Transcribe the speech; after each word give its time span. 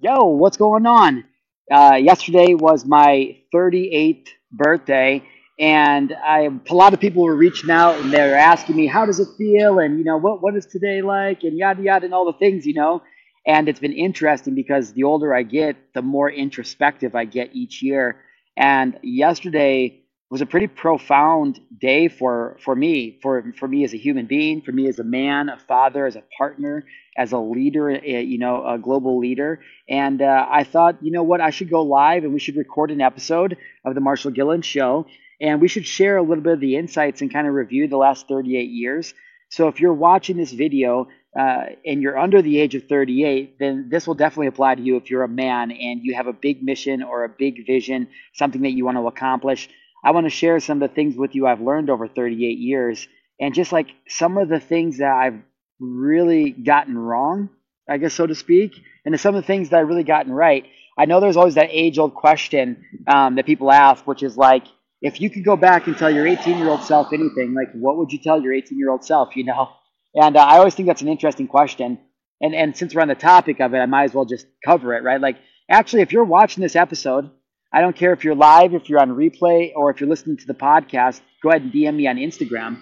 Yo, 0.00 0.24
what's 0.24 0.56
going 0.56 0.86
on? 0.86 1.24
Uh, 1.70 1.94
yesterday 2.00 2.54
was 2.54 2.84
my 2.84 3.38
38th 3.54 4.28
birthday, 4.52 5.22
and 5.58 6.12
I 6.12 6.48
a 6.68 6.74
lot 6.74 6.92
of 6.92 7.00
people 7.00 7.22
were 7.22 7.34
reaching 7.36 7.70
out 7.70 7.98
and 8.00 8.12
they 8.12 8.20
were 8.20 8.34
asking 8.34 8.76
me, 8.76 8.86
"How 8.86 9.06
does 9.06 9.20
it 9.20 9.28
feel?" 9.38 9.78
and 9.78 9.98
you 9.98 10.04
know, 10.04 10.16
what 10.18 10.42
what 10.42 10.56
is 10.56 10.66
today 10.66 11.00
like, 11.00 11.42
and 11.44 11.56
yada 11.56 11.82
yada, 11.82 12.04
and 12.04 12.12
all 12.14 12.26
the 12.26 12.38
things, 12.38 12.66
you 12.66 12.74
know. 12.74 13.02
And 13.46 13.68
it's 13.68 13.80
been 13.80 13.92
interesting 13.92 14.54
because 14.54 14.92
the 14.92 15.04
older 15.04 15.34
I 15.34 15.42
get, 15.42 15.76
the 15.94 16.02
more 16.02 16.30
introspective 16.30 17.14
I 17.14 17.24
get 17.24 17.54
each 17.54 17.82
year. 17.82 18.20
And 18.56 18.98
yesterday 19.02 20.02
was 20.30 20.40
a 20.40 20.46
pretty 20.46 20.66
profound 20.66 21.60
day 21.80 22.08
for 22.08 22.56
for 22.64 22.74
me, 22.74 23.18
for 23.22 23.52
for 23.56 23.68
me 23.68 23.84
as 23.84 23.94
a 23.94 23.98
human 23.98 24.26
being, 24.26 24.60
for 24.60 24.72
me 24.72 24.88
as 24.88 24.98
a 24.98 25.04
man, 25.04 25.48
a 25.48 25.58
father, 25.58 26.04
as 26.04 26.16
a 26.16 26.24
partner, 26.36 26.84
as 27.16 27.32
a 27.32 27.38
leader, 27.38 27.90
eh, 27.90 28.20
you 28.20 28.38
know, 28.38 28.66
a 28.66 28.78
global 28.78 29.18
leader. 29.18 29.60
And 29.88 30.20
uh, 30.20 30.46
I 30.48 30.64
thought, 30.64 31.02
you 31.02 31.10
know 31.10 31.22
what, 31.22 31.40
I 31.40 31.50
should 31.50 31.70
go 31.70 31.82
live 31.82 32.24
and 32.24 32.32
we 32.32 32.40
should 32.40 32.56
record 32.56 32.90
an 32.90 33.00
episode 33.00 33.56
of 33.84 33.94
the 33.94 34.00
Marshal 34.00 34.30
Gillen 34.30 34.62
Show, 34.62 35.06
and 35.40 35.60
we 35.60 35.68
should 35.68 35.86
share 35.86 36.16
a 36.16 36.22
little 36.22 36.42
bit 36.42 36.54
of 36.54 36.60
the 36.60 36.76
insights 36.76 37.20
and 37.20 37.32
kind 37.32 37.46
of 37.46 37.54
review 37.54 37.88
the 37.88 37.96
last 37.96 38.28
38 38.28 38.70
years. 38.70 39.14
So 39.48 39.68
if 39.68 39.80
you're 39.80 39.92
watching 39.92 40.36
this 40.36 40.52
video 40.52 41.08
uh, 41.38 41.66
and 41.84 42.02
you're 42.02 42.18
under 42.18 42.42
the 42.42 42.58
age 42.58 42.74
of 42.74 42.88
38, 42.88 43.58
then 43.58 43.88
this 43.90 44.06
will 44.06 44.14
definitely 44.14 44.48
apply 44.48 44.76
to 44.76 44.82
you 44.82 44.96
if 44.96 45.10
you're 45.10 45.22
a 45.22 45.28
man 45.28 45.70
and 45.70 46.00
you 46.02 46.14
have 46.14 46.26
a 46.26 46.32
big 46.32 46.62
mission 46.62 47.02
or 47.02 47.24
a 47.24 47.28
big 47.28 47.66
vision, 47.66 48.08
something 48.32 48.62
that 48.62 48.72
you 48.72 48.84
want 48.84 48.96
to 48.96 49.06
accomplish. 49.06 49.68
I 50.02 50.10
want 50.10 50.26
to 50.26 50.30
share 50.30 50.58
some 50.60 50.82
of 50.82 50.88
the 50.88 50.94
things 50.94 51.16
with 51.16 51.34
you 51.34 51.46
I've 51.46 51.60
learned 51.60 51.90
over 51.90 52.08
38 52.08 52.58
years 52.58 53.06
and 53.40 53.54
just 53.54 53.72
like 53.72 53.88
some 54.08 54.38
of 54.38 54.48
the 54.48 54.60
things 54.60 54.98
that 54.98 55.12
I've 55.12 55.40
really 55.84 56.50
gotten 56.50 56.96
wrong, 56.96 57.50
I 57.88 57.98
guess, 57.98 58.14
so 58.14 58.26
to 58.26 58.34
speak, 58.34 58.72
and 59.04 59.18
some 59.20 59.34
of 59.34 59.42
the 59.42 59.46
things 59.46 59.70
that 59.70 59.76
I 59.76 59.80
really 59.80 60.04
gotten 60.04 60.32
right. 60.32 60.64
I 60.96 61.06
know 61.06 61.20
there's 61.20 61.36
always 61.36 61.54
that 61.54 61.68
age 61.70 61.98
old 61.98 62.14
question 62.14 62.84
um, 63.06 63.34
that 63.36 63.46
people 63.46 63.70
ask, 63.70 64.06
which 64.06 64.22
is 64.22 64.36
like, 64.36 64.64
if 65.02 65.20
you 65.20 65.28
could 65.28 65.44
go 65.44 65.56
back 65.56 65.86
and 65.86 65.96
tell 65.96 66.10
your 66.10 66.26
18 66.26 66.56
year 66.56 66.68
old 66.68 66.82
self 66.82 67.12
anything, 67.12 67.54
like 67.54 67.72
what 67.74 67.98
would 67.98 68.12
you 68.12 68.18
tell 68.18 68.40
your 68.40 68.54
18 68.54 68.78
year 68.78 68.90
old 68.90 69.04
self, 69.04 69.36
you 69.36 69.44
know? 69.44 69.70
And 70.14 70.36
uh, 70.36 70.40
I 70.40 70.58
always 70.58 70.74
think 70.74 70.86
that's 70.86 71.02
an 71.02 71.08
interesting 71.08 71.48
question. 71.48 71.98
And, 72.40 72.54
and 72.54 72.76
since 72.76 72.94
we're 72.94 73.02
on 73.02 73.08
the 73.08 73.14
topic 73.14 73.60
of 73.60 73.74
it, 73.74 73.78
I 73.78 73.86
might 73.86 74.04
as 74.04 74.14
well 74.14 74.24
just 74.24 74.46
cover 74.64 74.94
it, 74.94 75.02
right? 75.02 75.20
Like, 75.20 75.36
actually, 75.68 76.02
if 76.02 76.12
you're 76.12 76.24
watching 76.24 76.62
this 76.62 76.76
episode, 76.76 77.30
I 77.72 77.80
don't 77.80 77.96
care 77.96 78.12
if 78.12 78.24
you're 78.24 78.34
live, 78.34 78.72
if 78.74 78.88
you're 78.88 79.00
on 79.00 79.10
replay, 79.10 79.72
or 79.74 79.90
if 79.90 80.00
you're 80.00 80.08
listening 80.08 80.36
to 80.38 80.46
the 80.46 80.54
podcast, 80.54 81.20
go 81.42 81.50
ahead 81.50 81.62
and 81.62 81.72
DM 81.72 81.96
me 81.96 82.06
on 82.06 82.16
Instagram. 82.16 82.80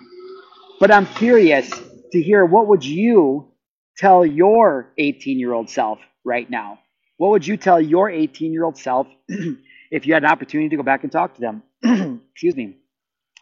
But 0.79 0.91
I'm 0.91 1.07
curious 1.07 1.73
to 2.13 2.23
hear 2.23 2.45
what 2.45 2.69
would 2.69 2.85
you 2.85 3.49
tell 3.97 4.25
your 4.25 4.93
18 4.99 5.39
year 5.39 5.53
old 5.53 5.69
self 5.69 5.99
right 6.25 6.49
now? 6.49 6.79
What 7.17 7.31
would 7.31 7.47
you 7.47 7.57
tell 7.57 7.81
your 7.81 8.11
18 8.11 8.53
year 8.53 8.65
old 8.65 8.79
self 8.79 9.07
if 9.29 10.07
you 10.07 10.15
had 10.15 10.25
an 10.25 10.31
opportunity 10.31 10.71
to 10.71 10.77
go 10.77 10.83
back 10.83 11.03
and 11.03 11.13
talk 11.13 11.35
to 11.35 11.41
them? 11.41 11.63
Excuse 12.33 12.57
me. 12.57 12.77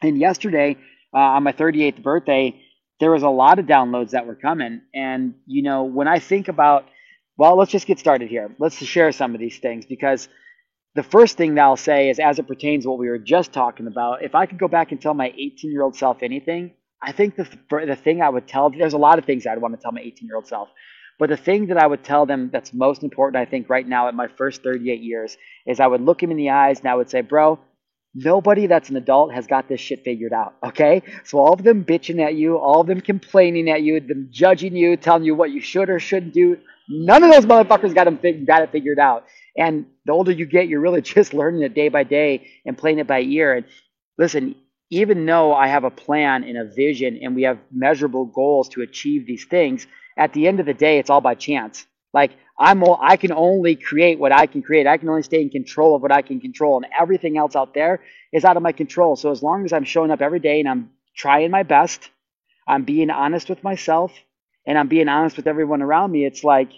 And 0.03 0.19
yesterday, 0.19 0.77
uh, 1.13 1.19
on 1.19 1.43
my 1.43 1.53
38th 1.53 2.03
birthday, 2.03 2.61
there 3.01 3.11
was 3.11 3.23
a 3.23 3.29
lot 3.29 3.59
of 3.59 3.67
downloads 3.67 4.11
that 4.11 4.27
were 4.27 4.35
coming. 4.35 4.83
And, 4.95 5.35
you 5.47 5.63
know, 5.63 5.85
when 5.85 6.07
I 6.07 6.19
think 6.19 6.49
about, 6.49 6.87
well, 7.37 7.57
let's 7.57 7.71
just 7.71 7.87
get 7.87 7.99
started 7.99 8.29
here. 8.29 8.55
Let's 8.59 8.77
share 8.77 9.11
some 9.13 9.35
of 9.35 9.41
these 9.41 9.59
things 9.59 9.87
because 9.87 10.29
the 10.95 11.03
first 11.03 11.37
thing 11.37 11.55
that 11.55 11.63
I'll 11.63 11.77
say 11.77 12.11
is, 12.11 12.19
as 12.19 12.39
it 12.39 12.47
pertains 12.47 12.85
to 12.85 12.91
what 12.91 12.99
we 12.99 13.09
were 13.09 13.19
just 13.19 13.53
talking 13.53 13.87
about, 13.87 14.23
if 14.23 14.35
I 14.35 14.47
could 14.47 14.59
go 14.59 14.69
back 14.69 14.93
and 14.93 15.01
tell 15.01 15.15
my 15.15 15.33
18 15.37 15.71
year 15.71 15.83
old 15.83 15.97
self 15.97 16.23
anything, 16.23 16.73
I 17.03 17.13
think 17.13 17.37
the, 17.37 17.49
the 17.71 17.97
thing 17.97 18.23
I 18.23 18.29
would 18.29 18.47
tell, 18.47 18.71
there's 18.71 18.93
a 18.93 18.99
lot 18.99 19.19
of 19.19 19.25
things 19.25 19.47
I'd 19.47 19.59
want 19.59 19.75
to 19.75 19.81
tell 19.81 19.93
my 19.93 20.01
18 20.01 20.27
year 20.27 20.37
old 20.37 20.47
self. 20.47 20.69
But 21.19 21.29
the 21.29 21.37
thing 21.37 21.67
that 21.67 21.77
I 21.77 21.87
would 21.87 22.03
tell 22.03 22.25
them 22.27 22.51
that's 22.53 22.73
most 22.73 23.03
important, 23.03 23.41
I 23.41 23.45
think, 23.45 23.69
right 23.69 23.87
now 23.87 24.09
at 24.09 24.15
my 24.15 24.29
first 24.29 24.63
38 24.63 25.01
years, 25.01 25.37
is 25.67 25.81
I 25.81 25.87
would 25.87 26.01
look 26.01 26.23
him 26.23 26.31
in 26.31 26.37
the 26.37 26.51
eyes 26.51 26.81
and 26.81 26.89
I 26.89 26.95
would 26.95 27.11
say, 27.11 27.21
bro, 27.21 27.59
Nobody 28.15 28.67
that's 28.67 28.91
an 28.91 28.97
adult 28.97 29.33
has 29.33 29.47
got 29.47 29.69
this 29.69 29.81
shit 29.81 30.03
figured 30.03 30.33
out. 30.33 30.55
Okay, 30.65 31.03
so 31.25 31.39
all 31.39 31.53
of 31.53 31.63
them 31.63 31.85
bitching 31.85 32.21
at 32.21 32.35
you, 32.35 32.59
all 32.59 32.81
of 32.81 32.89
them 32.89 33.01
complaining 33.01 33.71
at 33.71 33.83
you, 33.83 34.01
them 34.01 34.29
judging 34.33 34.75
you, 34.75 34.97
telling 34.97 35.23
you 35.23 35.37
what 35.37 35.53
you 35.53 35.61
should 35.61 35.89
or 35.89 36.01
shouldn't 36.01 36.35
do. 36.35 36.59
None 36.89 37.23
of 37.23 37.31
those 37.31 37.47
motherfuckers 37.47 37.95
got 37.95 38.05
them 38.05 38.45
got 38.45 38.63
it 38.63 38.73
figured 38.73 38.99
out. 38.99 39.27
And 39.57 39.87
the 40.07 40.13
older 40.13 40.33
you 40.33 40.45
get, 40.45 40.67
you're 40.67 40.81
really 40.81 41.03
just 41.17 41.35
learning 41.35 41.63
it 41.63 41.75
day 41.75 41.89
by 41.89 42.03
day 42.03 42.49
and 42.67 42.77
playing 42.77 42.99
it 42.99 43.07
by 43.07 43.21
ear. 43.21 43.55
And 43.55 43.67
listen, 44.19 44.57
even 44.91 45.25
though 45.25 45.55
I 45.55 45.69
have 45.69 45.85
a 45.85 45.91
plan 45.91 46.45
and 46.45 46.59
a 46.59 46.65
vision, 46.65 47.19
and 47.23 47.35
we 47.35 47.43
have 47.43 47.59
measurable 47.71 48.27
goals 48.27 48.69
to 48.71 48.83
achieve 48.83 49.27
these 49.27 49.45
things, 49.45 49.87
at 50.17 50.33
the 50.33 50.49
end 50.49 50.61
of 50.61 50.67
the 50.67 50.75
day, 50.75 50.99
it's 50.99 51.11
all 51.11 51.21
by 51.21 51.35
chance. 51.35 51.87
Like 52.13 52.33
I'm 52.59 52.83
all, 52.83 52.99
I 53.01 53.17
can 53.17 53.33
only 53.33 53.77
create 53.77 54.19
what 54.19 54.33
I 54.33 54.47
can 54.47 54.63
create. 54.63 54.87
I 54.87 54.97
can 54.97 55.09
only 55.09 55.23
stay 55.23 55.41
in 55.41 55.49
control 55.49 55.95
of 55.95 56.03
what 56.03 56.13
I 56.13 56.23
can 56.23 56.41
control, 56.41 56.77
and 56.77 56.93
everything 56.99 57.39
else 57.39 57.55
out 57.55 57.73
there 57.73 58.03
is 58.33 58.45
out 58.45 58.57
of 58.57 58.63
my 58.63 58.73
control. 58.73 59.17
So 59.17 59.31
as 59.31 59.43
long 59.43 59.65
as 59.65 59.73
I'm 59.73 59.85
showing 59.85 60.11
up 60.11 60.21
every 60.21 60.41
day 60.41 60.61
and 60.61 60.69
I'm 60.69 60.91
trying 61.17 61.51
my 61.51 61.63
best, 61.63 62.11
I'm 62.67 62.85
being 62.85 63.11
honest 63.11 63.49
with 63.49 63.63
myself, 63.63 64.13
and 64.67 64.77
I'm 64.77 64.89
being 64.89 65.09
honest 65.09 65.37
with 65.37 65.47
everyone 65.47 65.83
around 65.83 66.11
me, 66.11 66.27
it's 66.27 66.45
like 66.45 66.73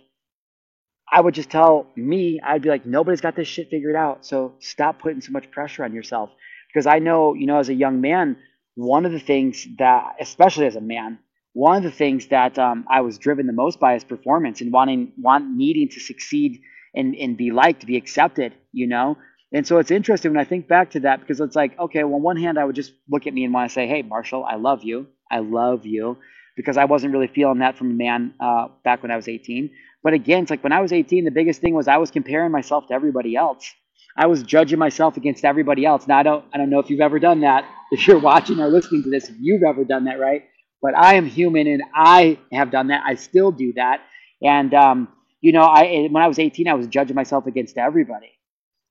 I 1.10 1.20
would 1.20 1.34
just 1.34 1.50
tell 1.50 1.86
me, 1.96 2.40
I'd 2.42 2.62
be 2.62 2.70
like, 2.70 2.86
nobody's 2.86 3.20
got 3.20 3.36
this 3.36 3.48
shit 3.48 3.68
figured 3.68 3.96
out. 3.96 4.24
So 4.24 4.54
stop 4.60 4.98
putting 4.98 5.20
so 5.20 5.32
much 5.32 5.50
pressure 5.50 5.84
on 5.84 5.94
yourself. 5.94 6.30
Because 6.72 6.86
I 6.86 6.98
know, 6.98 7.34
you 7.34 7.46
know, 7.46 7.58
as 7.58 7.68
a 7.68 7.74
young 7.74 8.00
man, 8.00 8.36
one 8.74 9.04
of 9.04 9.12
the 9.12 9.20
things 9.20 9.66
that, 9.78 10.16
especially 10.20 10.66
as 10.66 10.76
a 10.76 10.80
man, 10.80 11.18
one 11.52 11.76
of 11.76 11.82
the 11.82 11.90
things 11.90 12.28
that 12.28 12.58
um, 12.58 12.86
I 12.90 13.02
was 13.02 13.18
driven 13.18 13.46
the 13.46 13.52
most 13.52 13.78
by 13.78 13.94
is 13.94 14.04
performance 14.04 14.60
and 14.60 14.72
wanting, 14.72 15.12
want, 15.18 15.50
needing 15.54 15.88
to 15.90 16.00
succeed 16.00 16.60
and, 16.94 17.14
and 17.14 17.36
be 17.36 17.50
liked, 17.50 17.86
be 17.86 17.96
accepted, 17.96 18.54
you 18.72 18.86
know? 18.86 19.18
And 19.52 19.66
so 19.66 19.78
it's 19.78 19.90
interesting 19.90 20.32
when 20.32 20.40
I 20.40 20.44
think 20.44 20.66
back 20.66 20.92
to 20.92 21.00
that 21.00 21.20
because 21.20 21.40
it's 21.40 21.54
like, 21.56 21.78
okay, 21.78 22.04
well, 22.04 22.14
on 22.16 22.22
one 22.22 22.36
hand, 22.38 22.58
I 22.58 22.64
would 22.64 22.76
just 22.76 22.92
look 23.10 23.26
at 23.26 23.34
me 23.34 23.44
and 23.44 23.52
want 23.52 23.68
to 23.68 23.74
say, 23.74 23.86
hey, 23.86 24.00
Marshal, 24.02 24.44
I 24.44 24.56
love 24.56 24.82
you. 24.82 25.08
I 25.30 25.40
love 25.40 25.84
you 25.84 26.16
because 26.56 26.76
I 26.76 26.86
wasn't 26.86 27.12
really 27.12 27.26
feeling 27.28 27.58
that 27.58 27.76
from 27.76 27.90
a 27.90 27.94
man 27.94 28.34
uh, 28.40 28.68
back 28.84 29.02
when 29.02 29.10
I 29.10 29.16
was 29.16 29.28
18. 29.28 29.70
But 30.02 30.14
again, 30.14 30.42
it's 30.42 30.50
like 30.50 30.62
when 30.62 30.72
I 30.72 30.80
was 30.80 30.92
18, 30.92 31.24
the 31.24 31.30
biggest 31.30 31.60
thing 31.60 31.74
was 31.74 31.86
I 31.88 31.98
was 31.98 32.10
comparing 32.10 32.50
myself 32.50 32.88
to 32.88 32.94
everybody 32.94 33.36
else. 33.36 33.72
I 34.16 34.26
was 34.26 34.42
judging 34.42 34.78
myself 34.78 35.16
against 35.16 35.44
everybody 35.44 35.86
else. 35.86 36.06
Now 36.06 36.18
I 36.18 36.22
don't 36.22 36.44
I 36.52 36.58
don't 36.58 36.70
know 36.70 36.78
if 36.80 36.90
you've 36.90 37.00
ever 37.00 37.18
done 37.18 37.40
that. 37.40 37.64
If 37.90 38.06
you're 38.06 38.18
watching 38.18 38.60
or 38.60 38.68
listening 38.68 39.02
to 39.04 39.10
this, 39.10 39.28
if 39.28 39.36
you've 39.38 39.62
ever 39.62 39.84
done 39.84 40.04
that, 40.04 40.18
right? 40.18 40.44
but 40.82 40.98
I 40.98 41.14
am 41.14 41.26
human 41.26 41.68
and 41.68 41.82
I 41.94 42.38
have 42.50 42.70
done 42.70 42.88
that. 42.88 43.04
I 43.06 43.14
still 43.14 43.52
do 43.52 43.72
that. 43.74 44.02
And, 44.42 44.74
um, 44.74 45.08
you 45.40 45.52
know, 45.52 45.62
I, 45.62 46.08
when 46.10 46.22
I 46.22 46.26
was 46.26 46.38
18, 46.38 46.66
I 46.68 46.74
was 46.74 46.88
judging 46.88 47.14
myself 47.14 47.46
against 47.46 47.78
everybody. 47.78 48.32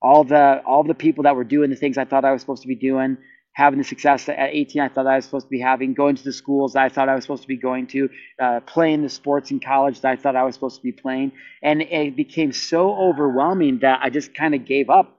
All 0.01 0.23
the, 0.23 0.63
all 0.65 0.83
the 0.83 0.95
people 0.95 1.25
that 1.25 1.35
were 1.35 1.43
doing 1.43 1.69
the 1.69 1.75
things 1.75 1.97
I 1.97 2.05
thought 2.05 2.25
I 2.25 2.31
was 2.31 2.41
supposed 2.41 2.63
to 2.63 2.67
be 2.67 2.75
doing, 2.75 3.17
having 3.53 3.79
the 3.79 3.83
success 3.83 4.29
at 4.29 4.37
18 4.39 4.81
I 4.81 4.87
thought 4.89 5.07
I 5.07 5.17
was 5.17 5.25
supposed 5.25 5.47
to 5.47 5.49
be 5.49 5.59
having, 5.59 5.93
going 5.93 6.15
to 6.15 6.23
the 6.23 6.31
schools 6.33 6.73
that 6.73 6.83
I 6.83 6.89
thought 6.89 7.09
I 7.09 7.15
was 7.15 7.23
supposed 7.23 7.41
to 7.41 7.47
be 7.47 7.57
going 7.57 7.87
to, 7.87 8.09
uh, 8.41 8.59
playing 8.61 9.01
the 9.01 9.09
sports 9.09 9.51
in 9.51 9.59
college 9.59 10.01
that 10.01 10.11
I 10.11 10.15
thought 10.15 10.35
I 10.35 10.43
was 10.43 10.55
supposed 10.55 10.77
to 10.77 10.83
be 10.83 10.91
playing. 10.91 11.33
And 11.61 11.81
it 11.81 12.15
became 12.15 12.53
so 12.53 12.95
overwhelming 12.95 13.79
that 13.79 13.99
I 14.01 14.09
just 14.09 14.33
kind 14.33 14.55
of 14.55 14.65
gave 14.65 14.89
up. 14.89 15.17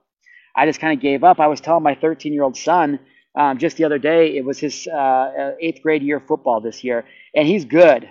I 0.55 0.65
just 0.65 0.79
kind 0.79 0.97
of 0.97 1.01
gave 1.01 1.23
up. 1.23 1.39
I 1.39 1.47
was 1.47 1.61
telling 1.61 1.83
my 1.83 1.95
13 1.95 2.33
year 2.33 2.43
old 2.43 2.57
son, 2.57 2.99
um, 3.35 3.57
just 3.57 3.77
the 3.77 3.85
other 3.85 3.97
day, 3.97 4.37
it 4.37 4.45
was 4.45 4.59
his 4.59 4.87
uh, 4.91 4.95
uh, 4.95 5.51
eighth 5.59 5.81
grade 5.81 6.03
year 6.03 6.19
football 6.19 6.61
this 6.61 6.83
year, 6.83 7.03
and 7.35 7.47
he's 7.47 7.65
good, 7.65 8.07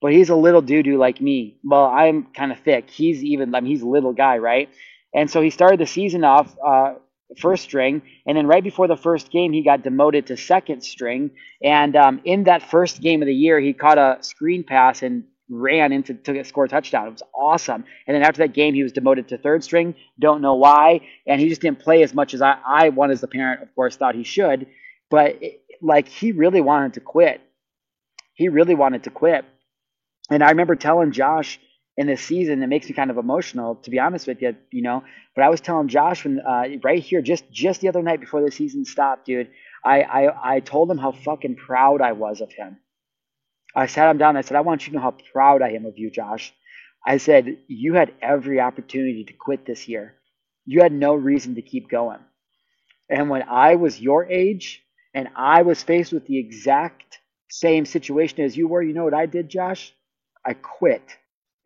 but 0.00 0.12
he's 0.12 0.30
a 0.30 0.34
little 0.34 0.62
doo 0.62 0.82
doo 0.82 0.98
like 0.98 1.20
me. 1.20 1.58
Well, 1.62 1.84
I'm 1.84 2.26
kind 2.36 2.50
of 2.50 2.58
thick. 2.60 2.90
He's 2.90 3.22
even, 3.22 3.54
I 3.54 3.60
mean, 3.60 3.70
he's 3.70 3.82
a 3.82 3.88
little 3.88 4.12
guy, 4.12 4.38
right? 4.38 4.68
And 5.14 5.30
so 5.30 5.40
he 5.40 5.50
started 5.50 5.78
the 5.78 5.86
season 5.86 6.24
off 6.24 6.52
uh, 6.64 6.94
first 7.38 7.64
string, 7.64 8.02
and 8.26 8.36
then 8.36 8.46
right 8.46 8.62
before 8.62 8.88
the 8.88 8.96
first 8.96 9.30
game, 9.30 9.52
he 9.52 9.62
got 9.62 9.82
demoted 9.82 10.26
to 10.28 10.36
second 10.36 10.82
string. 10.82 11.30
And 11.62 11.96
um, 11.96 12.20
in 12.24 12.44
that 12.44 12.70
first 12.70 13.00
game 13.00 13.22
of 13.22 13.26
the 13.26 13.34
year, 13.34 13.60
he 13.60 13.72
caught 13.72 13.98
a 13.98 14.18
screen 14.20 14.64
pass 14.64 15.02
and 15.02 15.24
ran 15.48 15.92
into 15.92 16.14
to 16.14 16.44
score 16.44 16.64
a 16.64 16.68
touchdown. 16.68 17.08
It 17.08 17.12
was 17.12 17.22
awesome. 17.34 17.84
And 18.06 18.14
then 18.14 18.22
after 18.22 18.38
that 18.38 18.54
game, 18.54 18.74
he 18.74 18.82
was 18.82 18.92
demoted 18.92 19.28
to 19.28 19.38
third 19.38 19.62
string. 19.62 19.94
Don't 20.18 20.40
know 20.40 20.54
why. 20.54 21.00
And 21.26 21.40
he 21.40 21.48
just 21.48 21.60
didn't 21.60 21.80
play 21.80 22.02
as 22.02 22.14
much 22.14 22.34
as 22.34 22.42
I, 22.42 22.56
I 22.66 22.88
one 22.90 23.10
as 23.10 23.20
the 23.20 23.28
parent, 23.28 23.62
of 23.62 23.74
course, 23.74 23.96
thought 23.96 24.14
he 24.14 24.24
should. 24.24 24.66
But 25.10 25.42
it, 25.42 25.60
like 25.82 26.08
he 26.08 26.32
really 26.32 26.60
wanted 26.60 26.94
to 26.94 27.00
quit. 27.00 27.40
He 28.32 28.48
really 28.48 28.74
wanted 28.74 29.04
to 29.04 29.10
quit. 29.10 29.44
And 30.30 30.42
I 30.42 30.50
remember 30.50 30.76
telling 30.76 31.12
Josh 31.12 31.60
in 31.96 32.06
this 32.08 32.22
season, 32.22 32.62
it 32.62 32.68
makes 32.68 32.88
me 32.88 32.94
kind 32.94 33.10
of 33.10 33.18
emotional, 33.18 33.76
to 33.76 33.90
be 33.90 34.00
honest 34.00 34.26
with 34.26 34.42
you, 34.42 34.56
you 34.72 34.82
know. 34.82 35.04
But 35.36 35.44
I 35.44 35.50
was 35.50 35.60
telling 35.60 35.88
Josh 35.88 36.24
when 36.24 36.40
uh, 36.40 36.64
right 36.84 37.02
here, 37.02 37.22
just 37.22 37.50
just 37.52 37.80
the 37.80 37.88
other 37.88 38.02
night 38.02 38.20
before 38.20 38.42
the 38.42 38.50
season 38.52 38.84
stopped, 38.84 39.26
dude. 39.26 39.50
I, 39.84 40.02
I 40.02 40.54
I 40.56 40.60
told 40.60 40.90
him 40.90 40.98
how 40.98 41.12
fucking 41.12 41.56
proud 41.56 42.00
I 42.02 42.12
was 42.12 42.40
of 42.40 42.52
him 42.52 42.78
I 43.74 43.86
sat 43.86 44.10
him 44.10 44.18
down. 44.18 44.36
I 44.36 44.42
said, 44.42 44.56
I 44.58 44.62
want 44.62 44.86
you 44.86 44.92
to 44.92 44.96
know 44.98 45.02
how 45.02 45.16
proud 45.32 45.62
I 45.62 45.70
am 45.72 45.86
of 45.86 45.98
you, 45.98 46.10
Josh. 46.10 46.54
I 47.06 47.18
said, 47.18 47.58
You 47.68 47.94
had 47.94 48.14
every 48.22 48.60
opportunity 48.60 49.24
to 49.24 49.34
quit 49.34 49.66
this 49.66 49.88
year. 49.88 50.16
You 50.66 50.82
had 50.82 50.92
no 50.92 51.14
reason 51.14 51.56
to 51.56 51.62
keep 51.62 51.90
going. 51.90 52.20
And 53.10 53.30
when 53.30 53.44
I 53.44 53.76
was 53.76 54.00
your 54.00 54.26
age 54.30 54.82
and 55.14 55.28
I 55.36 55.62
was 55.62 55.82
faced 55.82 56.12
with 56.12 56.26
the 56.26 56.38
exact 56.38 57.18
same 57.50 57.86
situation 57.86 58.40
as 58.44 58.56
you 58.56 58.68
were, 58.68 58.82
you 58.82 58.94
know 58.94 59.04
what 59.04 59.14
I 59.14 59.26
did, 59.26 59.48
Josh? 59.48 59.94
I 60.44 60.54
quit. 60.54 61.02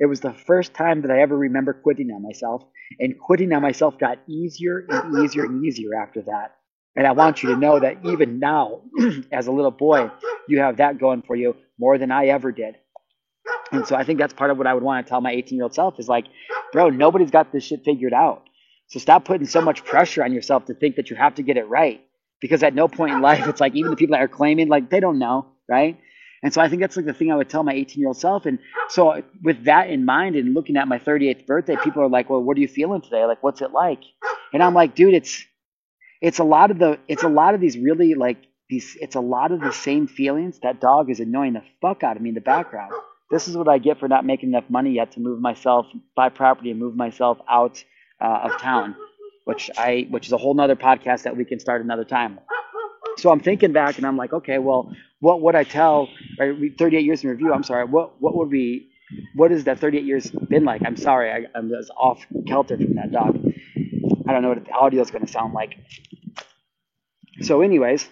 It 0.00 0.06
was 0.06 0.20
the 0.20 0.32
first 0.32 0.74
time 0.74 1.02
that 1.02 1.10
I 1.10 1.20
ever 1.22 1.36
remember 1.36 1.72
quitting 1.72 2.10
on 2.10 2.22
myself. 2.22 2.62
And 3.00 3.18
quitting 3.18 3.52
on 3.52 3.62
myself 3.62 3.98
got 3.98 4.18
easier 4.28 4.86
and 4.88 5.24
easier 5.24 5.44
and 5.44 5.64
easier 5.64 5.94
after 5.94 6.22
that. 6.22 6.54
And 6.96 7.06
I 7.06 7.12
want 7.12 7.42
you 7.42 7.50
to 7.50 7.56
know 7.56 7.78
that 7.80 8.04
even 8.04 8.38
now, 8.38 8.82
as 9.32 9.46
a 9.46 9.52
little 9.52 9.70
boy, 9.70 10.10
you 10.48 10.58
have 10.60 10.78
that 10.78 10.98
going 10.98 11.22
for 11.22 11.36
you 11.36 11.54
more 11.78 11.98
than 11.98 12.10
I 12.10 12.26
ever 12.26 12.50
did. 12.52 12.76
And 13.70 13.86
so 13.86 13.94
I 13.96 14.04
think 14.04 14.18
that's 14.18 14.32
part 14.32 14.50
of 14.50 14.58
what 14.58 14.66
I 14.66 14.74
would 14.74 14.82
want 14.82 15.06
to 15.06 15.08
tell 15.08 15.20
my 15.20 15.32
18 15.32 15.56
year 15.56 15.64
old 15.64 15.74
self 15.74 15.98
is 15.98 16.08
like, 16.08 16.26
bro, 16.72 16.90
nobody's 16.90 17.30
got 17.30 17.52
this 17.52 17.64
shit 17.64 17.84
figured 17.84 18.14
out. 18.14 18.44
So 18.88 18.98
stop 18.98 19.24
putting 19.24 19.46
so 19.46 19.60
much 19.60 19.84
pressure 19.84 20.24
on 20.24 20.32
yourself 20.32 20.64
to 20.66 20.74
think 20.74 20.96
that 20.96 21.10
you 21.10 21.16
have 21.16 21.34
to 21.36 21.42
get 21.42 21.56
it 21.56 21.68
right. 21.68 22.00
Because 22.40 22.62
at 22.62 22.74
no 22.74 22.88
point 22.88 23.14
in 23.14 23.20
life, 23.20 23.46
it's 23.46 23.60
like 23.60 23.74
even 23.74 23.90
the 23.90 23.96
people 23.96 24.14
that 24.14 24.22
are 24.22 24.28
claiming, 24.28 24.68
like, 24.68 24.90
they 24.90 25.00
don't 25.00 25.18
know, 25.18 25.46
right? 25.68 25.98
And 26.42 26.52
so 26.52 26.60
I 26.60 26.68
think 26.68 26.80
that's 26.80 26.96
like 26.96 27.06
the 27.06 27.12
thing 27.12 27.32
I 27.32 27.36
would 27.36 27.48
tell 27.48 27.62
my 27.62 27.72
18 27.72 28.00
year 28.00 28.08
old 28.08 28.16
self. 28.16 28.46
And 28.46 28.58
so 28.88 29.22
with 29.42 29.64
that 29.64 29.90
in 29.90 30.04
mind 30.04 30.36
and 30.36 30.54
looking 30.54 30.76
at 30.76 30.86
my 30.86 30.98
38th 30.98 31.46
birthday, 31.46 31.76
people 31.82 32.02
are 32.02 32.08
like, 32.08 32.30
well, 32.30 32.42
what 32.42 32.56
are 32.56 32.60
you 32.60 32.68
feeling 32.68 33.00
today? 33.00 33.24
Like, 33.24 33.42
what's 33.42 33.60
it 33.60 33.72
like? 33.72 34.02
And 34.52 34.62
I'm 34.62 34.74
like, 34.74 34.94
dude, 34.94 35.14
it's, 35.14 35.44
it's 36.20 36.38
a 36.38 36.44
lot 36.44 36.70
of 36.70 36.78
the, 36.78 36.98
it's 37.08 37.22
a 37.22 37.28
lot 37.28 37.54
of 37.54 37.60
these 37.60 37.76
really 37.76 38.14
like 38.14 38.38
these, 38.68 38.96
it's 39.00 39.16
a 39.16 39.20
lot 39.20 39.50
of 39.50 39.60
the 39.60 39.72
same 39.72 40.06
feelings. 40.06 40.60
That 40.62 40.80
dog 40.80 41.10
is 41.10 41.20
annoying 41.20 41.54
the 41.54 41.62
fuck 41.80 42.02
out 42.02 42.16
of 42.16 42.22
me 42.22 42.30
in 42.30 42.34
the 42.34 42.40
background. 42.40 42.92
This 43.30 43.48
is 43.48 43.56
what 43.56 43.68
I 43.68 43.78
get 43.78 43.98
for 43.98 44.08
not 44.08 44.24
making 44.24 44.50
enough 44.50 44.70
money 44.70 44.92
yet 44.92 45.12
to 45.12 45.20
move 45.20 45.40
myself, 45.40 45.86
buy 46.16 46.28
property 46.28 46.70
and 46.70 46.80
move 46.80 46.96
myself 46.96 47.38
out 47.48 47.82
uh, 48.20 48.40
of 48.44 48.60
town, 48.60 48.96
which 49.44 49.70
I, 49.76 50.06
which 50.10 50.26
is 50.26 50.32
a 50.32 50.38
whole 50.38 50.54
nother 50.54 50.76
podcast 50.76 51.24
that 51.24 51.36
we 51.36 51.44
can 51.44 51.60
start 51.60 51.82
another 51.82 52.04
time. 52.04 52.38
So 53.18 53.30
I'm 53.32 53.40
thinking 53.40 53.72
back 53.72 53.98
and 53.98 54.06
I'm 54.06 54.16
like, 54.16 54.32
okay, 54.32 54.58
well, 54.58 54.94
what 55.18 55.42
would 55.42 55.56
I 55.56 55.64
tell, 55.64 56.08
right, 56.38 56.54
38 56.78 57.04
years 57.04 57.24
in 57.24 57.30
review, 57.30 57.52
I'm 57.52 57.64
sorry, 57.64 57.84
what, 57.84 58.20
what 58.22 58.36
would 58.36 58.50
be, 58.50 58.90
what 59.34 59.50
has 59.50 59.64
that 59.64 59.80
38 59.80 60.04
years 60.04 60.30
been 60.30 60.64
like? 60.64 60.82
I'm 60.84 60.96
sorry, 60.96 61.32
I, 61.32 61.46
I'm 61.58 61.68
just 61.68 61.90
off 61.96 62.24
kelter 62.46 62.76
from 62.76 62.94
that 62.94 63.10
dog. 63.10 63.36
I 64.28 64.32
don't 64.32 64.42
know 64.42 64.50
what 64.50 64.64
the 64.64 64.70
audio 64.70 65.02
is 65.02 65.10
going 65.10 65.26
to 65.26 65.32
sound 65.32 65.52
like. 65.52 65.78
So 67.40 67.60
anyways, 67.62 68.06